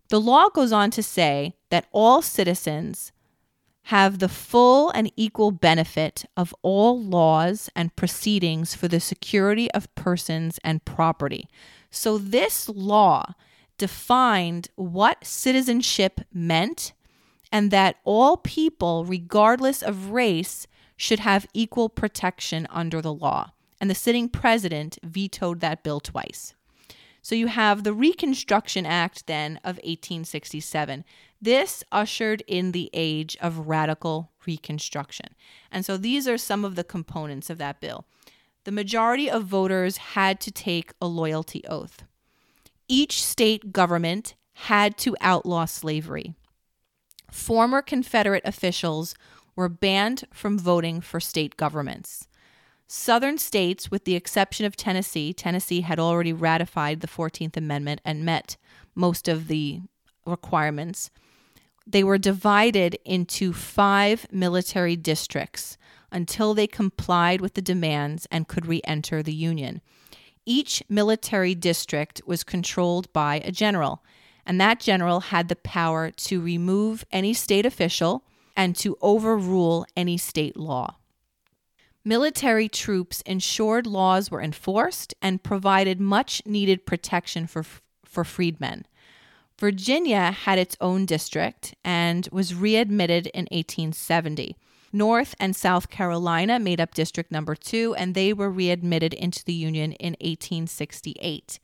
The 0.09 0.21
law 0.21 0.49
goes 0.49 0.73
on 0.73 0.91
to 0.93 1.03
say 1.03 1.55
that 1.71 1.87
all 1.93 2.23
citizens 2.23 3.12
have 3.87 4.19
the 4.19 4.29
full 4.29 4.91
and 4.91 5.11
equal 5.17 5.51
benefit 5.51 6.25
of 6.37 6.55
all 6.63 7.01
laws 7.01 7.69
and 7.75 7.95
proceedings 7.97 8.75
for 8.75 8.89
the 8.89 9.01
security 9.01 9.71
of 9.73 9.93
persons 9.95 10.59
and 10.63 10.85
property. 10.85 11.49
So, 11.91 12.17
this 12.17 12.69
law 12.69 13.35
defined 13.79 14.69
what 14.77 15.27
citizenship 15.27 16.21
meant 16.33 16.93
and 17.51 17.71
that 17.71 17.97
all 18.05 18.37
people, 18.39 19.05
regardless 19.05 19.83
of 19.83 20.11
race, 20.11 20.67
should 20.97 21.19
have 21.19 21.47
equal 21.53 21.89
protection 21.89 22.67
under 22.71 23.03
the 23.03 23.13
law. 23.13 23.53
And 23.81 23.91
the 23.91 23.95
sitting 23.95 24.29
president 24.29 24.99
vetoed 25.03 25.61
that 25.61 25.83
bill 25.83 25.99
twice. 25.99 26.55
So 27.23 27.37
you 27.37 27.47
have 27.47 27.85
the 27.85 27.95
Reconstruction 27.95 28.85
Act 28.85 29.29
then 29.29 29.57
of 29.59 29.77
1867. 29.77 31.05
This 31.41 31.85
ushered 31.93 32.43
in 32.49 32.73
the 32.73 32.91
age 32.93 33.37
of 33.41 33.69
radical 33.69 34.33
reconstruction. 34.45 35.29
And 35.71 35.85
so 35.85 35.97
these 35.97 36.27
are 36.27 36.37
some 36.37 36.65
of 36.65 36.75
the 36.75 36.85
components 36.85 37.49
of 37.49 37.59
that 37.59 37.81
bill. 37.81 38.07
The 38.65 38.73
majority 38.73 39.31
of 39.31 39.45
voters 39.45 39.97
had 39.97 40.41
to 40.41 40.51
take 40.51 40.93
a 41.01 41.07
loyalty 41.07 41.63
oath. 41.69 42.05
Each 42.89 43.25
state 43.25 43.73
government 43.73 44.35
had 44.55 44.99
to 44.99 45.17
outlaw 45.21 45.65
slavery. 45.65 46.35
Former 47.31 47.83
Confederate 47.83 48.43
officials 48.45 49.15
were 49.57 49.69
banned 49.69 50.25
from 50.33 50.59
voting 50.59 51.01
for 51.01 51.21
state 51.21 51.57
governments. 51.57 52.29
Southern 52.87 53.39
states, 53.39 53.91
with 53.91 54.05
the 54.05 54.15
exception 54.15 54.67
of 54.67 54.77
Tennessee, 54.77 55.33
Tennessee 55.33 55.81
had 55.81 55.99
already 55.99 56.33
ratified 56.33 57.01
the 57.01 57.07
14th 57.07 57.57
Amendment 57.57 58.01
and 58.05 58.25
met 58.25 58.57
most 58.95 59.29
of 59.29 59.49
the 59.49 59.81
requirements. 60.27 61.11
They 61.87 62.05
were 62.05 62.19
divided 62.19 62.99
into 63.05 63.53
five 63.53 64.27
military 64.31 64.97
districts 64.97 65.77
until 66.13 66.55
they 66.55 66.67
complied 66.67 67.41
with 67.41 67.55
the 67.55 67.63
demands 67.63 68.27
and 68.31 68.47
could 68.47 68.67
re 68.67 68.81
enter 68.85 69.23
the 69.23 69.33
Union. 69.33 69.81
Each 70.45 70.83
military 70.89 71.55
district 71.55 72.21
was 72.27 72.45
controlled 72.45 73.13
by 73.13 73.37
a 73.37 73.53
general, 73.53 74.03
and 74.45 74.61
that 74.61 74.81
general 74.81 75.21
had 75.21 75.49
the 75.49 75.57
power 75.57 76.11
to 76.11 76.41
remove 76.41 77.05
any 77.11 77.33
state 77.33 77.65
official 77.65 78.25
and 78.57 78.77
to 78.77 78.97
overrule 79.01 79.87
any 79.97 80.19
state 80.19 80.57
law. 80.57 80.97
Military 82.05 82.69
troops 82.69 83.23
ensured 83.23 83.87
laws 83.87 84.31
were 84.31 84.43
enforced 84.43 85.15
and 85.23 85.43
provided 85.43 86.01
much 86.01 86.43
needed 86.45 86.85
protection 86.85 87.47
for, 87.47 87.65
for 88.05 88.25
freedmen. 88.25 88.87
Virginia 89.59 90.33
had 90.33 90.59
its 90.59 90.77
own 90.81 91.07
district 91.07 91.75
and 91.85 92.29
was 92.33 92.55
readmitted 92.55 93.29
in 93.29 93.43
1870. 93.53 94.57
North 94.93 95.35
and 95.39 95.55
South 95.55 95.89
Carolina 95.89 96.59
made 96.59 96.81
up 96.81 96.93
District 96.95 97.31
Number 97.31 97.55
Two, 97.55 97.95
and 97.95 98.15
they 98.15 98.33
were 98.33 98.51
readmitted 98.51 99.15
into 99.15 99.45
the 99.45 99.53
Union 99.53 99.93
in 99.93 100.15
1868. 100.15 101.61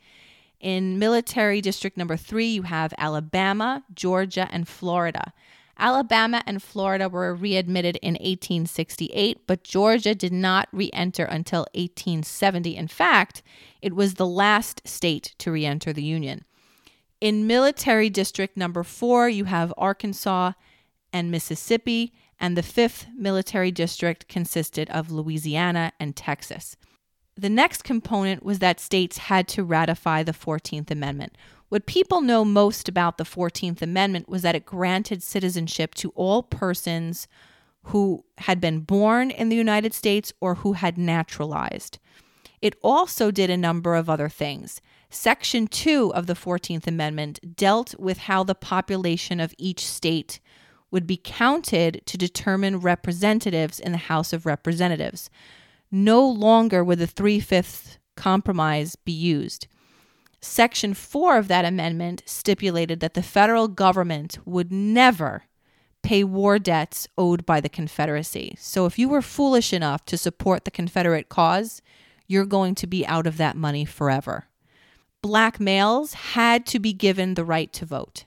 In 0.60 0.98
Military 0.98 1.60
District 1.60 1.96
Number 1.96 2.16
Three, 2.16 2.46
you 2.46 2.62
have 2.62 2.94
Alabama, 2.96 3.84
Georgia, 3.92 4.48
and 4.50 4.66
Florida. 4.66 5.32
Alabama 5.78 6.42
and 6.46 6.62
Florida 6.62 7.08
were 7.08 7.34
readmitted 7.34 7.96
in 8.02 8.14
1868, 8.14 9.46
but 9.46 9.62
Georgia 9.62 10.14
did 10.14 10.32
not 10.32 10.68
re 10.72 10.90
enter 10.92 11.24
until 11.24 11.60
1870. 11.74 12.76
In 12.76 12.88
fact, 12.88 13.42
it 13.80 13.94
was 13.94 14.14
the 14.14 14.26
last 14.26 14.86
state 14.86 15.34
to 15.38 15.52
re 15.52 15.64
enter 15.64 15.92
the 15.92 16.02
Union. 16.02 16.44
In 17.20 17.46
Military 17.46 18.10
District 18.10 18.56
Number 18.56 18.82
Four, 18.82 19.28
you 19.28 19.44
have 19.44 19.72
Arkansas 19.76 20.52
and 21.12 21.30
Mississippi, 21.30 22.12
and 22.40 22.56
the 22.56 22.62
fifth 22.62 23.06
military 23.16 23.70
district 23.70 24.28
consisted 24.28 24.88
of 24.90 25.10
Louisiana 25.10 25.92
and 25.98 26.14
Texas. 26.14 26.76
The 27.36 27.48
next 27.48 27.84
component 27.84 28.44
was 28.44 28.58
that 28.58 28.80
states 28.80 29.18
had 29.18 29.46
to 29.48 29.64
ratify 29.64 30.22
the 30.22 30.32
14th 30.32 30.90
Amendment. 30.90 31.36
What 31.68 31.86
people 31.86 32.22
know 32.22 32.44
most 32.44 32.88
about 32.88 33.18
the 33.18 33.24
14th 33.24 33.82
Amendment 33.82 34.28
was 34.28 34.42
that 34.42 34.54
it 34.54 34.64
granted 34.64 35.22
citizenship 35.22 35.94
to 35.96 36.10
all 36.10 36.42
persons 36.42 37.28
who 37.84 38.24
had 38.38 38.60
been 38.60 38.80
born 38.80 39.30
in 39.30 39.50
the 39.50 39.56
United 39.56 39.92
States 39.92 40.32
or 40.40 40.56
who 40.56 40.74
had 40.74 40.96
naturalized. 40.96 41.98
It 42.62 42.76
also 42.82 43.30
did 43.30 43.50
a 43.50 43.56
number 43.56 43.94
of 43.94 44.08
other 44.08 44.28
things. 44.28 44.80
Section 45.10 45.68
2 45.68 46.12
of 46.14 46.26
the 46.26 46.34
14th 46.34 46.86
Amendment 46.86 47.56
dealt 47.56 47.94
with 47.98 48.18
how 48.18 48.42
the 48.42 48.54
population 48.54 49.38
of 49.38 49.54
each 49.58 49.86
state 49.86 50.40
would 50.90 51.06
be 51.06 51.20
counted 51.22 52.02
to 52.06 52.16
determine 52.16 52.80
representatives 52.80 53.78
in 53.78 53.92
the 53.92 53.98
House 53.98 54.32
of 54.32 54.46
Representatives. 54.46 55.28
No 55.90 56.26
longer 56.26 56.82
would 56.82 56.98
the 56.98 57.06
three 57.06 57.40
fifths 57.40 57.98
compromise 58.16 58.96
be 58.96 59.12
used. 59.12 59.66
Section 60.40 60.94
4 60.94 61.36
of 61.36 61.48
that 61.48 61.64
amendment 61.64 62.22
stipulated 62.26 63.00
that 63.00 63.14
the 63.14 63.22
federal 63.22 63.68
government 63.68 64.38
would 64.44 64.70
never 64.70 65.44
pay 66.02 66.22
war 66.22 66.58
debts 66.58 67.08
owed 67.18 67.44
by 67.44 67.60
the 67.60 67.68
Confederacy. 67.68 68.54
So 68.58 68.86
if 68.86 68.98
you 68.98 69.08
were 69.08 69.22
foolish 69.22 69.72
enough 69.72 70.04
to 70.06 70.16
support 70.16 70.64
the 70.64 70.70
Confederate 70.70 71.28
cause, 71.28 71.82
you're 72.26 72.46
going 72.46 72.74
to 72.76 72.86
be 72.86 73.06
out 73.06 73.26
of 73.26 73.36
that 73.38 73.56
money 73.56 73.84
forever. 73.84 74.46
Black 75.22 75.58
males 75.58 76.12
had 76.12 76.64
to 76.66 76.78
be 76.78 76.92
given 76.92 77.34
the 77.34 77.44
right 77.44 77.72
to 77.72 77.84
vote. 77.84 78.24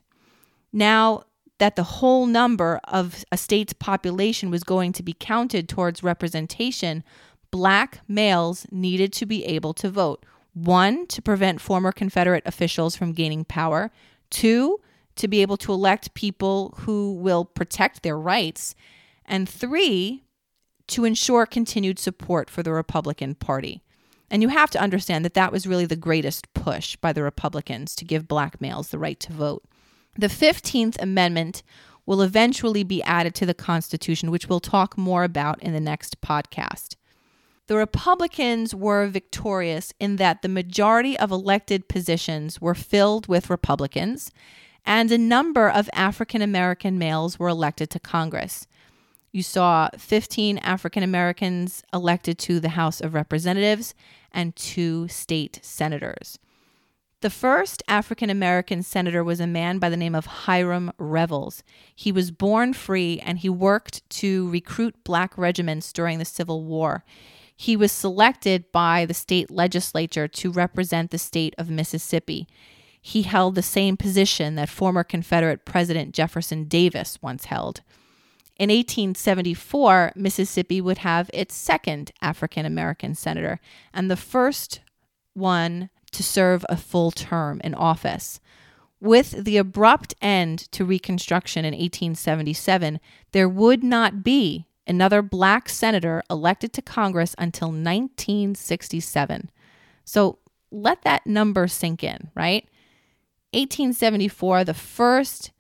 Now, 0.74 1.24
that 1.60 1.76
the 1.76 1.84
whole 1.84 2.26
number 2.26 2.82
of 2.86 3.24
a 3.32 3.38
state's 3.38 3.74
population 3.74 4.50
was 4.50 4.64
going 4.64 4.92
to 4.94 5.04
be 5.04 5.16
counted 5.18 5.70
towards 5.70 6.02
representation, 6.02 7.04
black 7.52 8.00
males 8.08 8.66
needed 8.72 9.14
to 9.14 9.28
be 9.28 9.46
able 9.46 9.72
to 9.76 9.90
vote. 9.90 10.26
One, 10.54 11.08
to 11.08 11.22
prevent 11.22 11.62
former 11.62 11.92
Confederate 11.92 12.44
officials 12.46 12.96
from 12.96 13.14
gaining 13.14 13.46
power. 13.46 13.92
Two, 14.30 14.80
to 15.16 15.28
be 15.28 15.42
able 15.42 15.58
to 15.58 15.72
elect 15.72 16.14
people 16.14 16.74
who 16.80 17.14
will 17.14 17.46
protect 17.46 18.04
their 18.04 18.18
rights. 18.18 18.76
And 19.26 19.48
three, 19.48 20.24
to 20.88 21.06
ensure 21.06 21.46
continued 21.46 22.00
support 22.00 22.50
for 22.50 22.64
the 22.64 22.74
Republican 22.74 23.36
Party. 23.36 23.82
And 24.30 24.42
you 24.42 24.50
have 24.50 24.72
to 24.72 24.82
understand 24.82 25.26
that 25.26 25.34
that 25.34 25.52
was 25.52 25.68
really 25.68 25.86
the 25.86 25.96
greatest 25.96 26.54
push 26.54 26.96
by 26.96 27.14
the 27.14 27.24
Republicans 27.24 27.96
to 27.96 28.06
give 28.06 28.28
black 28.28 28.62
males 28.62 28.90
the 28.90 29.00
right 29.00 29.20
to 29.22 29.34
vote. 29.34 29.64
The 30.18 30.28
15th 30.28 31.02
Amendment 31.02 31.64
will 32.06 32.22
eventually 32.22 32.84
be 32.84 33.04
added 33.04 33.36
to 33.36 33.46
the 33.46 33.54
Constitution, 33.54 34.32
which 34.32 34.48
we'll 34.48 34.60
talk 34.60 34.98
more 34.98 35.24
about 35.24 35.62
in 35.62 35.74
the 35.74 35.80
next 35.80 36.20
podcast. 36.22 36.96
The 37.72 37.78
Republicans 37.78 38.76
were 38.76 39.08
victorious 39.08 39.94
in 39.98 40.18
that 40.18 40.42
the 40.42 40.50
majority 40.50 41.18
of 41.18 41.32
elected 41.32 41.88
positions 41.88 42.60
were 42.60 42.76
filled 42.76 43.28
with 43.30 43.50
Republicans, 43.50 44.30
and 44.86 45.10
a 45.10 45.18
number 45.18 45.70
of 45.70 45.90
African 45.94 46.42
American 46.42 46.98
males 46.98 47.40
were 47.40 47.48
elected 47.48 47.90
to 47.92 47.98
Congress. 47.98 48.68
You 49.32 49.42
saw 49.42 49.88
15 49.98 50.58
African 50.58 51.02
Americans 51.02 51.82
elected 51.94 52.38
to 52.40 52.60
the 52.60 52.76
House 52.76 53.00
of 53.00 53.14
Representatives 53.14 53.96
and 54.34 54.54
two 54.54 55.08
state 55.08 55.62
senators. 55.64 56.40
The 57.22 57.30
first 57.30 57.84
African 57.88 58.30
American 58.30 58.84
senator 58.84 59.24
was 59.24 59.40
a 59.40 59.48
man 59.48 59.80
by 59.80 59.90
the 59.90 59.96
name 59.96 60.14
of 60.14 60.26
Hiram 60.26 60.92
Revels. 60.98 61.64
He 61.96 62.12
was 62.12 62.32
born 62.32 62.74
free 62.74 63.22
and 63.26 63.40
he 63.40 63.48
worked 63.48 64.10
to 64.20 64.50
recruit 64.50 65.06
black 65.06 65.38
regiments 65.38 65.94
during 65.94 66.20
the 66.20 66.26
Civil 66.26 66.66
War. 66.66 67.06
He 67.62 67.78
was 67.78 67.92
selected 67.92 68.72
by 68.72 69.06
the 69.06 69.14
state 69.14 69.52
legislature 69.52 70.28
to 70.28 70.52
represent 70.52 71.12
the 71.12 71.20
state 71.20 71.54
of 71.60 71.70
Mississippi. 71.70 72.48
He 73.00 73.22
held 73.22 73.54
the 73.54 73.62
same 73.62 73.98
position 73.98 74.56
that 74.56 74.68
former 74.68 75.04
Confederate 75.04 75.64
President 75.64 76.16
Jefferson 76.16 76.64
Davis 76.64 77.20
once 77.22 77.46
held. 77.46 77.82
In 78.58 78.72
1874, 78.72 80.14
Mississippi 80.16 80.82
would 80.82 80.98
have 80.98 81.30
its 81.36 81.54
second 81.54 82.12
African 82.20 82.66
American 82.66 83.14
senator 83.14 83.60
and 83.94 84.10
the 84.10 84.18
first 84.18 84.80
one 85.36 85.92
to 86.14 86.24
serve 86.24 86.66
a 86.68 86.76
full 86.76 87.12
term 87.12 87.62
in 87.64 87.76
office. 87.76 88.40
With 89.00 89.44
the 89.46 89.58
abrupt 89.58 90.16
end 90.20 90.72
to 90.72 90.84
Reconstruction 90.84 91.64
in 91.64 91.76
1877, 91.76 93.00
there 93.34 93.48
would 93.48 93.84
not 93.84 94.24
be 94.24 94.66
another 94.88 95.22
black 95.22 95.70
senator 95.70 96.24
elected 96.30 96.74
to 96.74 96.82
Congress 96.82 97.36
until 97.38 97.70
1967. 97.70 99.50
So 100.06 100.40
let 100.72 101.02
that 101.04 101.26
number 101.28 101.68
sink 101.68 102.04
in, 102.04 102.30
right? 102.36 102.68
1874, 103.54 104.64
the 104.64 104.74
first 104.74 105.52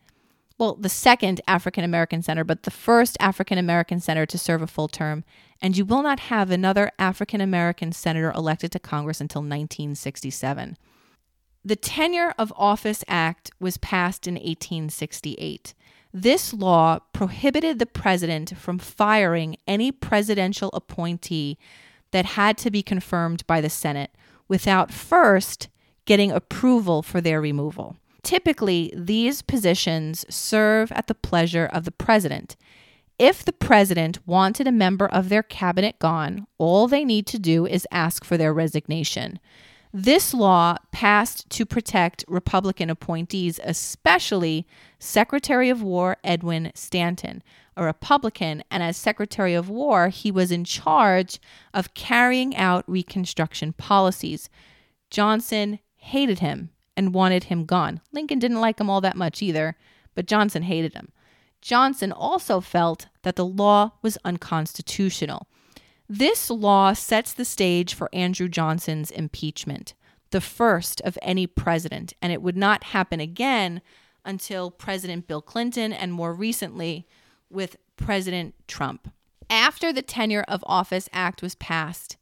well, 0.61 0.75
the 0.75 0.89
second 0.89 1.41
African 1.47 1.83
American 1.83 2.21
senator, 2.21 2.43
but 2.43 2.63
the 2.63 2.69
first 2.69 3.17
African 3.19 3.57
American 3.57 3.99
senator 3.99 4.27
to 4.27 4.37
serve 4.37 4.61
a 4.61 4.67
full 4.67 4.87
term, 4.87 5.23
and 5.59 5.75
you 5.75 5.83
will 5.83 6.03
not 6.03 6.19
have 6.19 6.51
another 6.51 6.91
African 6.99 7.41
American 7.41 7.91
senator 7.91 8.31
elected 8.31 8.71
to 8.73 8.79
Congress 8.79 9.19
until 9.19 9.41
1967. 9.41 10.77
The 11.65 11.75
Tenure 11.75 12.35
of 12.37 12.53
Office 12.55 13.03
Act 13.07 13.49
was 13.59 13.77
passed 13.77 14.27
in 14.27 14.35
1868. 14.35 15.73
This 16.13 16.53
law 16.53 16.99
prohibited 17.13 17.79
the 17.79 17.85
president 17.85 18.57
from 18.57 18.79
firing 18.79 19.57
any 19.67 19.91
presidential 19.91 20.69
appointee 20.73 21.57
that 22.11 22.25
had 22.25 22.57
to 22.59 22.71
be 22.71 22.83
confirmed 22.83 23.47
by 23.47 23.61
the 23.61 23.69
Senate 23.69 24.11
without 24.47 24.91
first 24.91 25.69
getting 26.05 26.31
approval 26.31 27.01
for 27.01 27.21
their 27.21 27.39
removal. 27.39 27.95
Typically, 28.23 28.93
these 28.95 29.41
positions 29.41 30.25
serve 30.29 30.91
at 30.91 31.07
the 31.07 31.15
pleasure 31.15 31.65
of 31.65 31.85
the 31.85 31.91
president. 31.91 32.55
If 33.17 33.45
the 33.45 33.53
president 33.53 34.19
wanted 34.27 34.67
a 34.67 34.71
member 34.71 35.05
of 35.05 35.29
their 35.29 35.43
cabinet 35.43 35.99
gone, 35.99 36.47
all 36.57 36.87
they 36.87 37.05
need 37.05 37.27
to 37.27 37.39
do 37.39 37.65
is 37.65 37.87
ask 37.91 38.25
for 38.25 38.35
their 38.35 38.53
resignation. 38.53 39.39
This 39.93 40.33
law 40.33 40.77
passed 40.93 41.49
to 41.49 41.65
protect 41.65 42.23
Republican 42.29 42.89
appointees, 42.89 43.59
especially 43.61 44.65
Secretary 44.99 45.69
of 45.69 45.81
War 45.83 46.15
Edwin 46.23 46.71
Stanton, 46.75 47.43
a 47.75 47.83
Republican, 47.83 48.63
and 48.71 48.81
as 48.81 48.95
Secretary 48.95 49.53
of 49.53 49.69
War, 49.69 50.07
he 50.07 50.31
was 50.31 50.49
in 50.49 50.63
charge 50.63 51.39
of 51.73 51.93
carrying 51.93 52.55
out 52.55 52.85
Reconstruction 52.87 53.73
policies. 53.73 54.49
Johnson 55.09 55.79
hated 55.97 56.39
him 56.39 56.69
and 56.95 57.13
wanted 57.13 57.45
him 57.45 57.65
gone. 57.65 57.99
Lincoln 58.13 58.39
didn't 58.39 58.61
like 58.61 58.79
him 58.79 58.89
all 58.89 59.01
that 59.01 59.17
much 59.17 59.41
either, 59.41 59.75
but 60.15 60.25
Johnson 60.25 60.63
hated 60.63 60.93
him. 60.93 61.11
Johnson 61.61 62.13
also 62.13 62.61
felt 62.61 63.07
that 63.23 63.35
the 63.35 63.45
law 63.45 63.91
was 64.01 64.17
unconstitutional. 64.23 65.47
This 66.13 66.49
law 66.49 66.91
sets 66.91 67.31
the 67.31 67.45
stage 67.45 67.93
for 67.93 68.09
Andrew 68.11 68.49
Johnson's 68.49 69.11
impeachment, 69.11 69.93
the 70.31 70.41
first 70.41 70.99
of 71.05 71.17
any 71.21 71.47
president, 71.47 72.11
and 72.21 72.33
it 72.33 72.41
would 72.41 72.57
not 72.57 72.83
happen 72.83 73.21
again 73.21 73.81
until 74.25 74.71
President 74.71 75.25
Bill 75.25 75.41
Clinton 75.41 75.93
and 75.93 76.11
more 76.11 76.33
recently 76.33 77.07
with 77.49 77.77
President 77.95 78.55
Trump. 78.67 79.09
After 79.49 79.93
the 79.93 80.01
Tenure 80.01 80.43
of 80.49 80.65
Office 80.67 81.07
Act 81.13 81.41
was 81.41 81.55
passed, 81.55 82.17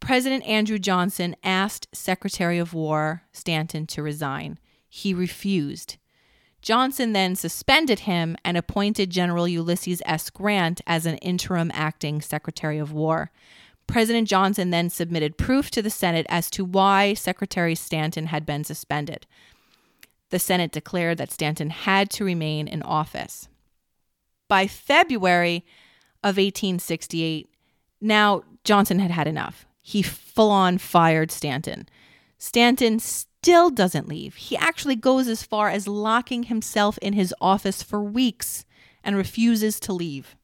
President 0.00 0.42
Andrew 0.46 0.78
Johnson 0.78 1.36
asked 1.44 1.94
Secretary 1.94 2.56
of 2.56 2.72
War 2.72 3.24
Stanton 3.30 3.86
to 3.88 4.02
resign. 4.02 4.58
He 4.88 5.12
refused. 5.12 5.98
Johnson 6.64 7.12
then 7.12 7.36
suspended 7.36 8.00
him 8.00 8.38
and 8.42 8.56
appointed 8.56 9.10
General 9.10 9.46
Ulysses 9.46 10.00
S. 10.06 10.30
Grant 10.30 10.80
as 10.86 11.04
an 11.04 11.18
interim 11.18 11.70
acting 11.74 12.22
Secretary 12.22 12.78
of 12.78 12.90
War. 12.90 13.30
President 13.86 14.26
Johnson 14.26 14.70
then 14.70 14.88
submitted 14.88 15.36
proof 15.36 15.70
to 15.72 15.82
the 15.82 15.90
Senate 15.90 16.24
as 16.30 16.48
to 16.48 16.64
why 16.64 17.12
Secretary 17.12 17.74
Stanton 17.74 18.28
had 18.28 18.46
been 18.46 18.64
suspended. 18.64 19.26
The 20.30 20.38
Senate 20.38 20.72
declared 20.72 21.18
that 21.18 21.30
Stanton 21.30 21.68
had 21.68 22.08
to 22.12 22.24
remain 22.24 22.66
in 22.66 22.82
office. 22.82 23.46
By 24.48 24.66
February 24.66 25.66
of 26.22 26.38
1868, 26.38 27.46
now 28.00 28.42
Johnson 28.64 29.00
had 29.00 29.10
had 29.10 29.28
enough. 29.28 29.66
He 29.82 30.00
full 30.00 30.50
on 30.50 30.78
fired 30.78 31.30
Stanton. 31.30 31.86
Stanton 32.38 32.98
still 33.44 33.68
doesn't 33.68 34.08
leave. 34.08 34.36
He 34.36 34.56
actually 34.56 34.96
goes 34.96 35.28
as 35.28 35.42
far 35.42 35.68
as 35.68 35.86
locking 35.86 36.44
himself 36.44 36.96
in 37.02 37.12
his 37.12 37.34
office 37.42 37.82
for 37.82 38.02
weeks 38.02 38.64
and 39.04 39.18
refuses 39.18 39.78
to 39.80 39.92
leave. 39.92 40.34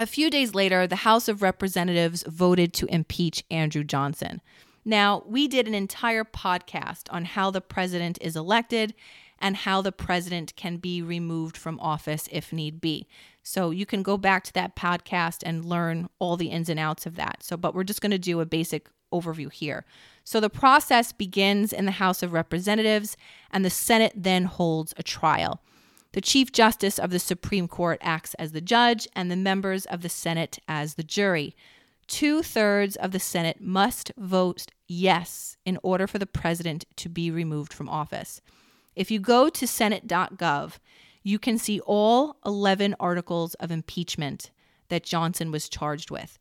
A 0.00 0.06
few 0.06 0.28
days 0.28 0.56
later, 0.56 0.84
the 0.84 1.06
House 1.06 1.28
of 1.28 1.40
Representatives 1.40 2.24
voted 2.26 2.72
to 2.72 2.92
impeach 2.92 3.44
Andrew 3.48 3.84
Johnson. 3.84 4.40
Now, 4.84 5.22
we 5.24 5.46
did 5.46 5.68
an 5.68 5.74
entire 5.74 6.24
podcast 6.24 7.04
on 7.10 7.26
how 7.26 7.52
the 7.52 7.60
president 7.60 8.18
is 8.20 8.34
elected 8.34 8.92
and 9.38 9.54
how 9.54 9.80
the 9.80 9.92
president 9.92 10.56
can 10.56 10.78
be 10.78 11.00
removed 11.00 11.56
from 11.56 11.78
office 11.78 12.28
if 12.32 12.52
need 12.52 12.80
be. 12.80 13.06
So 13.44 13.70
you 13.70 13.86
can 13.86 14.02
go 14.02 14.16
back 14.16 14.42
to 14.42 14.52
that 14.54 14.74
podcast 14.74 15.44
and 15.46 15.64
learn 15.64 16.08
all 16.18 16.36
the 16.36 16.48
ins 16.48 16.68
and 16.68 16.80
outs 16.80 17.06
of 17.06 17.14
that. 17.14 17.44
So, 17.44 17.56
but 17.56 17.72
we're 17.72 17.84
just 17.84 18.00
going 18.00 18.10
to 18.10 18.18
do 18.18 18.40
a 18.40 18.46
basic 18.46 18.88
overview 19.12 19.52
here. 19.52 19.84
So 20.24 20.40
the 20.40 20.50
process 20.50 21.12
begins 21.12 21.72
in 21.72 21.84
the 21.84 21.92
House 21.92 22.22
of 22.22 22.32
Representatives, 22.32 23.16
and 23.50 23.64
the 23.64 23.70
Senate 23.70 24.12
then 24.14 24.44
holds 24.44 24.94
a 24.96 25.02
trial. 25.02 25.60
The 26.12 26.20
Chief 26.20 26.52
Justice 26.52 26.98
of 26.98 27.10
the 27.10 27.18
Supreme 27.18 27.68
Court 27.68 27.98
acts 28.02 28.34
as 28.34 28.52
the 28.52 28.60
judge, 28.60 29.06
and 29.14 29.30
the 29.30 29.36
members 29.36 29.86
of 29.86 30.02
the 30.02 30.08
Senate 30.08 30.58
as 30.66 30.94
the 30.94 31.02
jury. 31.02 31.54
Two 32.06 32.42
thirds 32.42 32.96
of 32.96 33.12
the 33.12 33.20
Senate 33.20 33.60
must 33.60 34.12
vote 34.16 34.66
yes 34.86 35.58
in 35.66 35.78
order 35.82 36.06
for 36.06 36.18
the 36.18 36.26
president 36.26 36.86
to 36.96 37.08
be 37.08 37.30
removed 37.30 37.72
from 37.72 37.88
office. 37.88 38.40
If 38.96 39.10
you 39.10 39.20
go 39.20 39.48
to 39.50 39.66
Senate.gov, 39.66 40.78
you 41.22 41.38
can 41.38 41.58
see 41.58 41.80
all 41.80 42.36
11 42.46 42.96
articles 42.98 43.54
of 43.54 43.70
impeachment 43.70 44.50
that 44.88 45.02
Johnson 45.02 45.52
was 45.52 45.68
charged 45.68 46.10
with. 46.10 46.38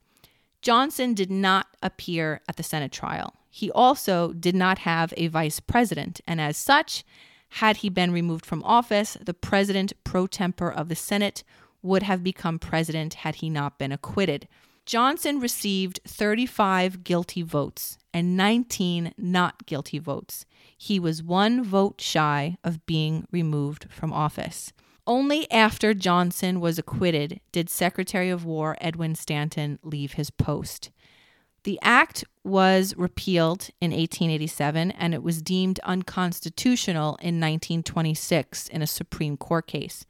Johnson 0.62 1.13
did 1.13 1.32
not 1.32 1.67
appear 1.82 2.41
at 2.48 2.58
the 2.58 2.63
Senate 2.63 2.91
trial. 2.91 3.36
He 3.50 3.72
also 3.72 4.34
did 4.34 4.56
not 4.56 4.80
have 4.80 5.13
a 5.17 5.28
vice 5.28 5.60
president, 5.60 6.22
and 6.28 6.39
as 6.41 6.58
such, 6.58 7.04
had 7.50 7.78
he 7.78 7.89
been 7.89 8.12
removed 8.12 8.46
from 8.46 8.63
office, 8.63 9.17
the 9.22 9.34
president 9.34 9.93
pro 10.04 10.28
tempore 10.28 10.72
of 10.72 10.89
the 10.89 10.96
Senate 10.96 11.43
would 11.82 12.04
have 12.04 12.24
become 12.24 12.60
president 12.60 13.15
had 13.15 13.36
he 13.36 13.50
not 13.50 13.78
been 13.80 13.91
acquitted. 13.91 14.48
Johnson 14.86 15.39
received 15.39 16.00
35 16.08 17.04
guilty 17.04 17.41
votes 17.41 17.98
and 18.13 18.38
19 18.38 19.13
not 19.17 19.65
guilty 19.65 20.00
votes. 20.00 20.46
He 20.78 21.00
was 21.00 21.22
one 21.22 21.63
vote 21.63 22.00
shy 22.00 22.58
of 22.63 22.86
being 22.86 23.28
removed 23.32 23.88
from 23.89 24.13
office. 24.13 24.72
Only 25.08 25.50
after 25.50 25.93
Johnson 25.93 26.60
was 26.60 26.78
acquitted 26.78 27.39
did 27.54 27.70
Secretary 27.70 28.30
of 28.30 28.43
War 28.43 28.76
Edwin 28.82 29.15
Stanton 29.15 29.80
leave 29.82 30.13
his 30.13 30.30
post. 30.30 30.91
The 31.63 31.80
act 31.82 32.26
was 32.43 32.93
repealed 32.98 33.70
in 33.80 33.91
1887 33.91 34.91
and 34.91 35.13
it 35.13 35.24
was 35.24 35.41
deemed 35.41 35.80
unconstitutional 35.84 37.15
in 37.22 37.39
1926 37.39 38.67
in 38.67 38.82
a 38.82 38.88
Supreme 38.88 39.38
Court 39.38 39.65
case. 39.65 40.06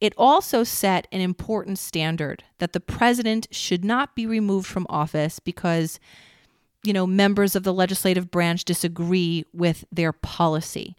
It 0.00 0.14
also 0.16 0.64
set 0.64 1.06
an 1.12 1.20
important 1.20 1.78
standard 1.78 2.44
that 2.58 2.72
the 2.72 2.80
president 2.80 3.46
should 3.50 3.84
not 3.84 4.16
be 4.16 4.26
removed 4.26 4.66
from 4.66 4.86
office 4.88 5.38
because 5.38 6.00
you 6.82 6.94
know 6.94 7.06
members 7.06 7.54
of 7.54 7.62
the 7.62 7.74
legislative 7.74 8.30
branch 8.30 8.64
disagree 8.64 9.44
with 9.52 9.84
their 9.92 10.14
policy. 10.14 10.96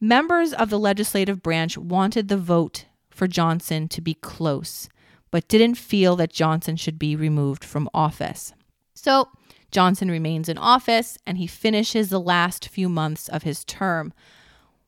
Members 0.00 0.54
of 0.54 0.70
the 0.70 0.78
legislative 0.78 1.42
branch 1.42 1.76
wanted 1.76 2.28
the 2.28 2.38
vote 2.38 2.86
for 3.10 3.28
Johnson 3.28 3.86
to 3.88 4.00
be 4.00 4.14
close, 4.14 4.88
but 5.30 5.46
didn't 5.46 5.74
feel 5.74 6.16
that 6.16 6.32
Johnson 6.32 6.76
should 6.76 6.98
be 6.98 7.14
removed 7.14 7.62
from 7.62 7.90
office. 7.92 8.54
So 8.94 9.28
Johnson 9.70 10.10
remains 10.10 10.48
in 10.48 10.56
office 10.56 11.18
and 11.26 11.36
he 11.36 11.46
finishes 11.46 12.08
the 12.08 12.18
last 12.18 12.68
few 12.68 12.88
months 12.88 13.28
of 13.28 13.42
his 13.42 13.62
term. 13.64 14.14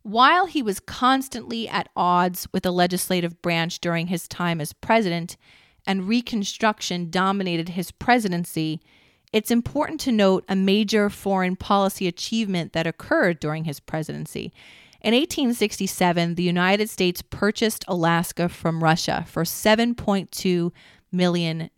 While 0.02 0.46
he 0.46 0.62
was 0.62 0.80
constantly 0.80 1.68
at 1.68 1.90
odds 1.94 2.48
with 2.50 2.62
the 2.62 2.72
legislative 2.72 3.42
branch 3.42 3.80
during 3.80 4.06
his 4.06 4.26
time 4.26 4.62
as 4.62 4.72
president, 4.72 5.36
and 5.86 6.08
Reconstruction 6.08 7.10
dominated 7.10 7.70
his 7.70 7.90
presidency, 7.90 8.80
it's 9.32 9.50
important 9.50 10.00
to 10.00 10.12
note 10.12 10.44
a 10.48 10.56
major 10.56 11.10
foreign 11.10 11.56
policy 11.56 12.06
achievement 12.08 12.72
that 12.72 12.86
occurred 12.86 13.40
during 13.40 13.64
his 13.64 13.78
presidency. 13.78 14.52
In 15.02 15.14
1867, 15.14 16.36
the 16.36 16.44
United 16.44 16.88
States 16.88 17.22
purchased 17.22 17.84
Alaska 17.88 18.48
from 18.48 18.84
Russia 18.84 19.24
for 19.26 19.42
$7.2 19.42 20.72
million. 21.10 21.70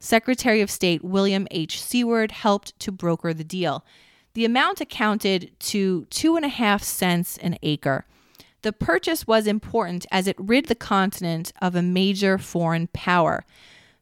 Secretary 0.00 0.60
of 0.60 0.68
State 0.68 1.04
William 1.04 1.46
H. 1.52 1.80
Seward 1.80 2.32
helped 2.32 2.76
to 2.80 2.90
broker 2.90 3.32
the 3.32 3.44
deal. 3.44 3.84
The 4.34 4.44
amount 4.44 4.80
accounted 4.80 5.52
to 5.60 6.04
two 6.06 6.34
and 6.34 6.44
a 6.44 6.48
half 6.48 6.82
cents 6.82 7.38
an 7.38 7.58
acre. 7.62 8.06
The 8.62 8.72
purchase 8.72 9.28
was 9.28 9.46
important 9.46 10.04
as 10.10 10.26
it 10.26 10.36
rid 10.36 10.66
the 10.66 10.74
continent 10.74 11.52
of 11.62 11.76
a 11.76 11.82
major 11.82 12.38
foreign 12.38 12.88
power. 12.88 13.44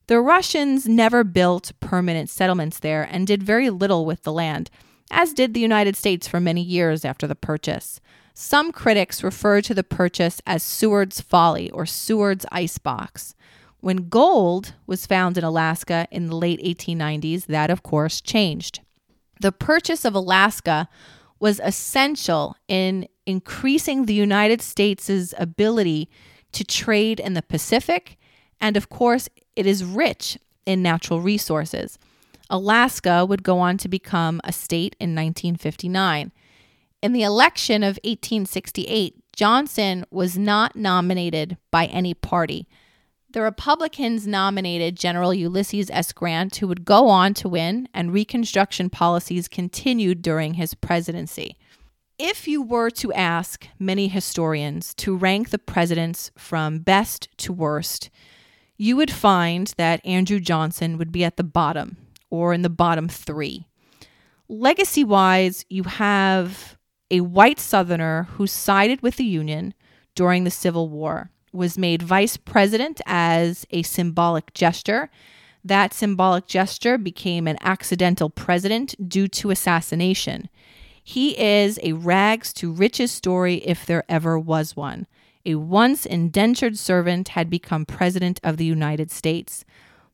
The 0.06 0.20
Russians 0.20 0.88
never 0.88 1.24
built 1.24 1.72
permanent 1.78 2.30
settlements 2.30 2.78
there 2.78 3.02
and 3.02 3.26
did 3.26 3.42
very 3.42 3.68
little 3.68 4.06
with 4.06 4.22
the 4.22 4.32
land, 4.32 4.70
as 5.10 5.34
did 5.34 5.52
the 5.52 5.60
United 5.60 5.94
States 5.94 6.26
for 6.26 6.40
many 6.40 6.62
years 6.62 7.04
after 7.04 7.26
the 7.26 7.34
purchase. 7.34 8.00
Some 8.36 8.72
critics 8.72 9.22
refer 9.22 9.60
to 9.60 9.74
the 9.74 9.84
purchase 9.84 10.42
as 10.44 10.64
Seward's 10.64 11.20
Folly 11.20 11.70
or 11.70 11.86
Seward's 11.86 12.44
Icebox. 12.50 13.36
When 13.78 14.08
gold 14.08 14.74
was 14.88 15.06
found 15.06 15.38
in 15.38 15.44
Alaska 15.44 16.08
in 16.10 16.26
the 16.26 16.36
late 16.36 16.60
1890s, 16.60 17.46
that 17.46 17.70
of 17.70 17.84
course 17.84 18.20
changed. 18.20 18.80
The 19.40 19.52
purchase 19.52 20.04
of 20.04 20.16
Alaska 20.16 20.88
was 21.38 21.60
essential 21.62 22.56
in 22.66 23.06
increasing 23.24 24.06
the 24.06 24.14
United 24.14 24.60
States' 24.60 25.32
ability 25.38 26.08
to 26.52 26.64
trade 26.64 27.20
in 27.20 27.34
the 27.34 27.42
Pacific 27.42 28.18
and 28.60 28.76
of 28.76 28.88
course 28.88 29.28
it 29.54 29.66
is 29.66 29.84
rich 29.84 30.38
in 30.66 30.82
natural 30.82 31.20
resources. 31.20 31.98
Alaska 32.50 33.24
would 33.24 33.42
go 33.42 33.58
on 33.58 33.78
to 33.78 33.88
become 33.88 34.40
a 34.42 34.52
state 34.52 34.96
in 34.98 35.10
1959. 35.10 36.32
In 37.04 37.12
the 37.12 37.22
election 37.22 37.82
of 37.82 37.98
1868, 38.02 39.22
Johnson 39.36 40.06
was 40.10 40.38
not 40.38 40.74
nominated 40.74 41.58
by 41.70 41.84
any 41.84 42.14
party. 42.14 42.66
The 43.30 43.42
Republicans 43.42 44.26
nominated 44.26 44.96
General 44.96 45.34
Ulysses 45.34 45.90
S. 45.90 46.12
Grant, 46.12 46.56
who 46.56 46.66
would 46.66 46.86
go 46.86 47.08
on 47.08 47.34
to 47.34 47.48
win, 47.50 47.90
and 47.92 48.10
Reconstruction 48.10 48.88
policies 48.88 49.48
continued 49.48 50.22
during 50.22 50.54
his 50.54 50.72
presidency. 50.72 51.58
If 52.18 52.48
you 52.48 52.62
were 52.62 52.88
to 52.92 53.12
ask 53.12 53.68
many 53.78 54.08
historians 54.08 54.94
to 54.94 55.14
rank 55.14 55.50
the 55.50 55.58
presidents 55.58 56.30
from 56.38 56.78
best 56.78 57.28
to 57.36 57.52
worst, 57.52 58.08
you 58.78 58.96
would 58.96 59.10
find 59.10 59.74
that 59.76 60.00
Andrew 60.06 60.40
Johnson 60.40 60.96
would 60.96 61.12
be 61.12 61.22
at 61.22 61.36
the 61.36 61.44
bottom 61.44 61.98
or 62.30 62.54
in 62.54 62.62
the 62.62 62.70
bottom 62.70 63.10
three. 63.10 63.66
Legacy 64.48 65.04
wise, 65.04 65.66
you 65.68 65.82
have 65.82 66.78
a 67.10 67.20
white 67.20 67.60
Southerner 67.60 68.28
who 68.32 68.46
sided 68.46 69.02
with 69.02 69.16
the 69.16 69.24
Union 69.24 69.74
during 70.14 70.44
the 70.44 70.50
Civil 70.50 70.88
War, 70.88 71.30
was 71.52 71.78
made 71.78 72.02
vice 72.02 72.36
president 72.36 73.00
as 73.06 73.66
a 73.70 73.82
symbolic 73.82 74.52
gesture. 74.54 75.10
That 75.64 75.94
symbolic 75.94 76.46
gesture 76.46 76.98
became 76.98 77.46
an 77.46 77.58
accidental 77.60 78.30
president 78.30 79.08
due 79.08 79.28
to 79.28 79.50
assassination. 79.50 80.48
He 81.02 81.38
is 81.38 81.78
a 81.82 81.92
rags 81.92 82.52
to 82.54 82.72
riches 82.72 83.12
story 83.12 83.56
if 83.56 83.86
there 83.86 84.04
ever 84.08 84.38
was 84.38 84.74
one 84.74 85.06
a 85.46 85.54
once 85.56 86.06
indentured 86.06 86.78
servant, 86.78 87.28
had 87.28 87.50
become 87.50 87.84
president 87.84 88.40
of 88.42 88.56
the 88.56 88.64
United 88.64 89.10
States. 89.10 89.64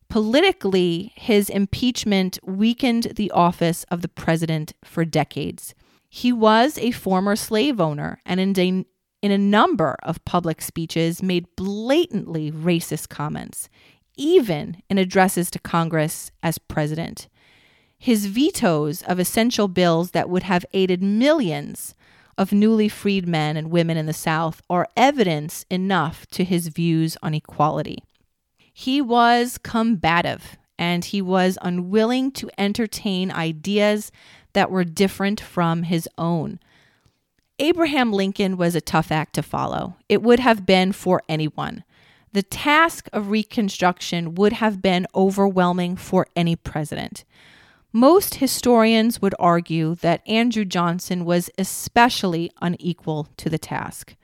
Politically, 0.08 1.12
his 1.14 1.48
impeachment 1.48 2.38
weakened 2.42 3.12
the 3.14 3.30
office 3.30 3.84
of 3.90 4.02
the 4.02 4.08
president 4.08 4.72
for 4.84 5.04
decades. 5.04 5.74
He 6.12 6.32
was 6.32 6.76
a 6.76 6.90
former 6.90 7.36
slave 7.36 7.80
owner 7.80 8.20
and 8.26 8.40
in 8.40 8.58
a, 8.58 8.84
in 9.22 9.30
a 9.30 9.38
number 9.38 9.96
of 10.02 10.24
public 10.24 10.60
speeches 10.60 11.22
made 11.22 11.46
blatantly 11.56 12.50
racist 12.50 13.08
comments, 13.08 13.68
even 14.16 14.82
in 14.90 14.98
addresses 14.98 15.52
to 15.52 15.60
Congress 15.60 16.32
as 16.42 16.58
president. 16.58 17.28
His 17.96 18.26
vetoes 18.26 19.02
of 19.02 19.20
essential 19.20 19.68
bills 19.68 20.10
that 20.10 20.28
would 20.28 20.42
have 20.42 20.66
aided 20.72 21.00
millions 21.00 21.94
of 22.36 22.52
newly 22.52 22.88
freed 22.88 23.28
men 23.28 23.56
and 23.56 23.70
women 23.70 23.96
in 23.96 24.06
the 24.06 24.12
South 24.12 24.62
are 24.68 24.88
evidence 24.96 25.64
enough 25.70 26.26
to 26.28 26.42
his 26.42 26.68
views 26.68 27.16
on 27.22 27.34
equality. 27.34 28.02
He 28.72 29.00
was 29.00 29.58
combative 29.58 30.56
and 30.78 31.04
he 31.04 31.20
was 31.20 31.58
unwilling 31.60 32.32
to 32.32 32.50
entertain 32.56 33.30
ideas 33.30 34.10
that 34.52 34.70
were 34.70 34.84
different 34.84 35.40
from 35.40 35.84
his 35.84 36.08
own. 36.18 36.58
Abraham 37.58 38.12
Lincoln 38.12 38.56
was 38.56 38.74
a 38.74 38.80
tough 38.80 39.12
act 39.12 39.34
to 39.34 39.42
follow. 39.42 39.96
It 40.08 40.22
would 40.22 40.40
have 40.40 40.64
been 40.64 40.92
for 40.92 41.22
anyone. 41.28 41.84
The 42.32 42.42
task 42.42 43.08
of 43.12 43.30
Reconstruction 43.30 44.34
would 44.36 44.54
have 44.54 44.80
been 44.80 45.06
overwhelming 45.14 45.96
for 45.96 46.26
any 46.34 46.56
president. 46.56 47.24
Most 47.92 48.36
historians 48.36 49.20
would 49.20 49.34
argue 49.38 49.96
that 49.96 50.26
Andrew 50.26 50.64
Johnson 50.64 51.24
was 51.24 51.50
especially 51.58 52.50
unequal 52.62 53.28
to 53.36 53.50
the 53.50 53.58
task. 53.58 54.14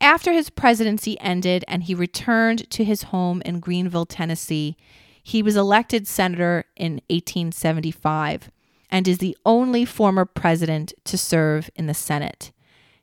After 0.00 0.32
his 0.32 0.50
presidency 0.50 1.18
ended 1.20 1.64
and 1.68 1.84
he 1.84 1.94
returned 1.94 2.68
to 2.70 2.82
his 2.84 3.04
home 3.04 3.40
in 3.44 3.60
Greeneville, 3.60 4.06
Tennessee, 4.08 4.76
he 5.22 5.44
was 5.44 5.54
elected 5.54 6.08
senator 6.08 6.64
in 6.76 6.94
1875 7.08 8.50
and 8.92 9.08
is 9.08 9.18
the 9.18 9.36
only 9.46 9.86
former 9.86 10.26
president 10.26 10.92
to 11.04 11.16
serve 11.16 11.70
in 11.74 11.86
the 11.86 11.94
Senate. 11.94 12.52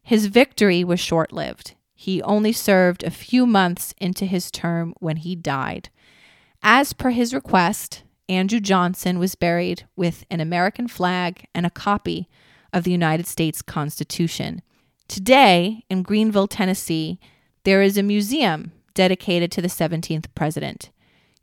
His 0.04 0.28
victory 0.28 0.84
was 0.84 1.00
short 1.00 1.34
lived. 1.34 1.74
He 1.96 2.22
only 2.22 2.54
served 2.54 3.04
a 3.04 3.10
few 3.10 3.48
months 3.48 3.94
into 4.00 4.26
his 4.26 4.52
term 4.52 4.94
when 5.00 5.18
he 5.18 5.36
died. 5.36 5.90
As 6.62 6.94
per 6.94 7.10
his 7.10 7.34
request, 7.34 8.04
Andrew 8.30 8.60
Johnson 8.60 9.18
was 9.18 9.34
buried 9.34 9.88
with 9.96 10.26
an 10.30 10.40
American 10.40 10.88
flag 10.88 11.46
and 11.56 11.66
a 11.66 11.72
copy 11.72 12.30
of 12.72 12.84
the 12.84 12.92
United 12.92 13.26
States 13.26 13.64
Constitution. 13.64 14.62
Today, 15.08 15.84
in 15.90 16.04
Greeneville, 16.04 16.48
Tennessee, 16.50 17.20
there 17.64 17.82
is 17.82 17.98
a 17.98 18.04
museum 18.04 18.74
dedicated 18.94 19.52
to 19.54 19.62
the 19.62 19.68
17th 19.68 20.26
president. 20.36 20.92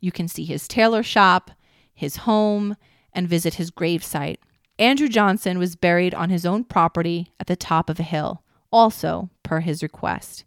You 0.00 0.12
can 0.12 0.28
see 0.28 0.44
his 0.44 0.68
tailor 0.68 1.02
shop, 1.02 1.50
his 1.92 2.18
home, 2.18 2.76
and 3.16 3.28
visit 3.28 3.54
his 3.54 3.72
gravesite. 3.72 4.36
Andrew 4.78 5.08
Johnson 5.08 5.58
was 5.58 5.74
buried 5.74 6.14
on 6.14 6.30
his 6.30 6.46
own 6.46 6.62
property 6.62 7.32
at 7.40 7.48
the 7.48 7.56
top 7.56 7.90
of 7.90 7.98
a 7.98 8.04
hill, 8.04 8.42
also 8.70 9.30
per 9.42 9.60
his 9.60 9.82
request. 9.82 10.44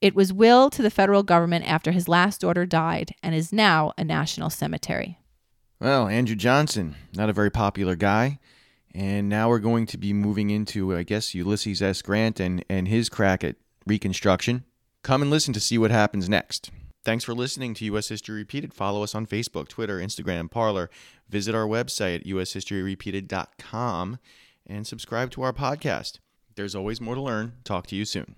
It 0.00 0.14
was 0.14 0.32
willed 0.32 0.72
to 0.72 0.82
the 0.82 0.90
federal 0.90 1.22
government 1.22 1.68
after 1.68 1.92
his 1.92 2.08
last 2.08 2.40
daughter 2.40 2.64
died 2.64 3.14
and 3.22 3.34
is 3.34 3.52
now 3.52 3.92
a 3.98 4.04
national 4.04 4.50
cemetery. 4.50 5.18
Well, 5.80 6.08
Andrew 6.08 6.36
Johnson, 6.36 6.96
not 7.14 7.28
a 7.28 7.32
very 7.34 7.50
popular 7.50 7.94
guy. 7.94 8.38
And 8.94 9.28
now 9.28 9.48
we're 9.48 9.58
going 9.58 9.86
to 9.86 9.98
be 9.98 10.12
moving 10.12 10.50
into, 10.50 10.96
I 10.96 11.02
guess, 11.02 11.34
Ulysses 11.34 11.82
S. 11.82 12.00
Grant 12.02 12.40
and, 12.40 12.64
and 12.68 12.88
his 12.88 13.08
crack 13.08 13.44
at 13.44 13.56
Reconstruction. 13.86 14.64
Come 15.02 15.22
and 15.22 15.30
listen 15.30 15.52
to 15.54 15.60
see 15.60 15.78
what 15.78 15.90
happens 15.90 16.28
next. 16.28 16.70
Thanks 17.08 17.24
for 17.24 17.32
listening 17.32 17.72
to 17.72 17.86
U.S. 17.86 18.10
History 18.10 18.34
Repeated. 18.34 18.74
Follow 18.74 19.02
us 19.02 19.14
on 19.14 19.24
Facebook, 19.26 19.68
Twitter, 19.68 19.98
Instagram, 19.98 20.50
Parler. 20.50 20.90
Visit 21.30 21.54
our 21.54 21.66
website 21.66 22.16
at 22.16 22.26
ushistoryrepeated.com 22.26 24.18
and 24.66 24.86
subscribe 24.86 25.30
to 25.30 25.40
our 25.40 25.54
podcast. 25.54 26.18
There's 26.54 26.74
always 26.74 27.00
more 27.00 27.14
to 27.14 27.22
learn. 27.22 27.54
Talk 27.64 27.86
to 27.86 27.96
you 27.96 28.04
soon. 28.04 28.34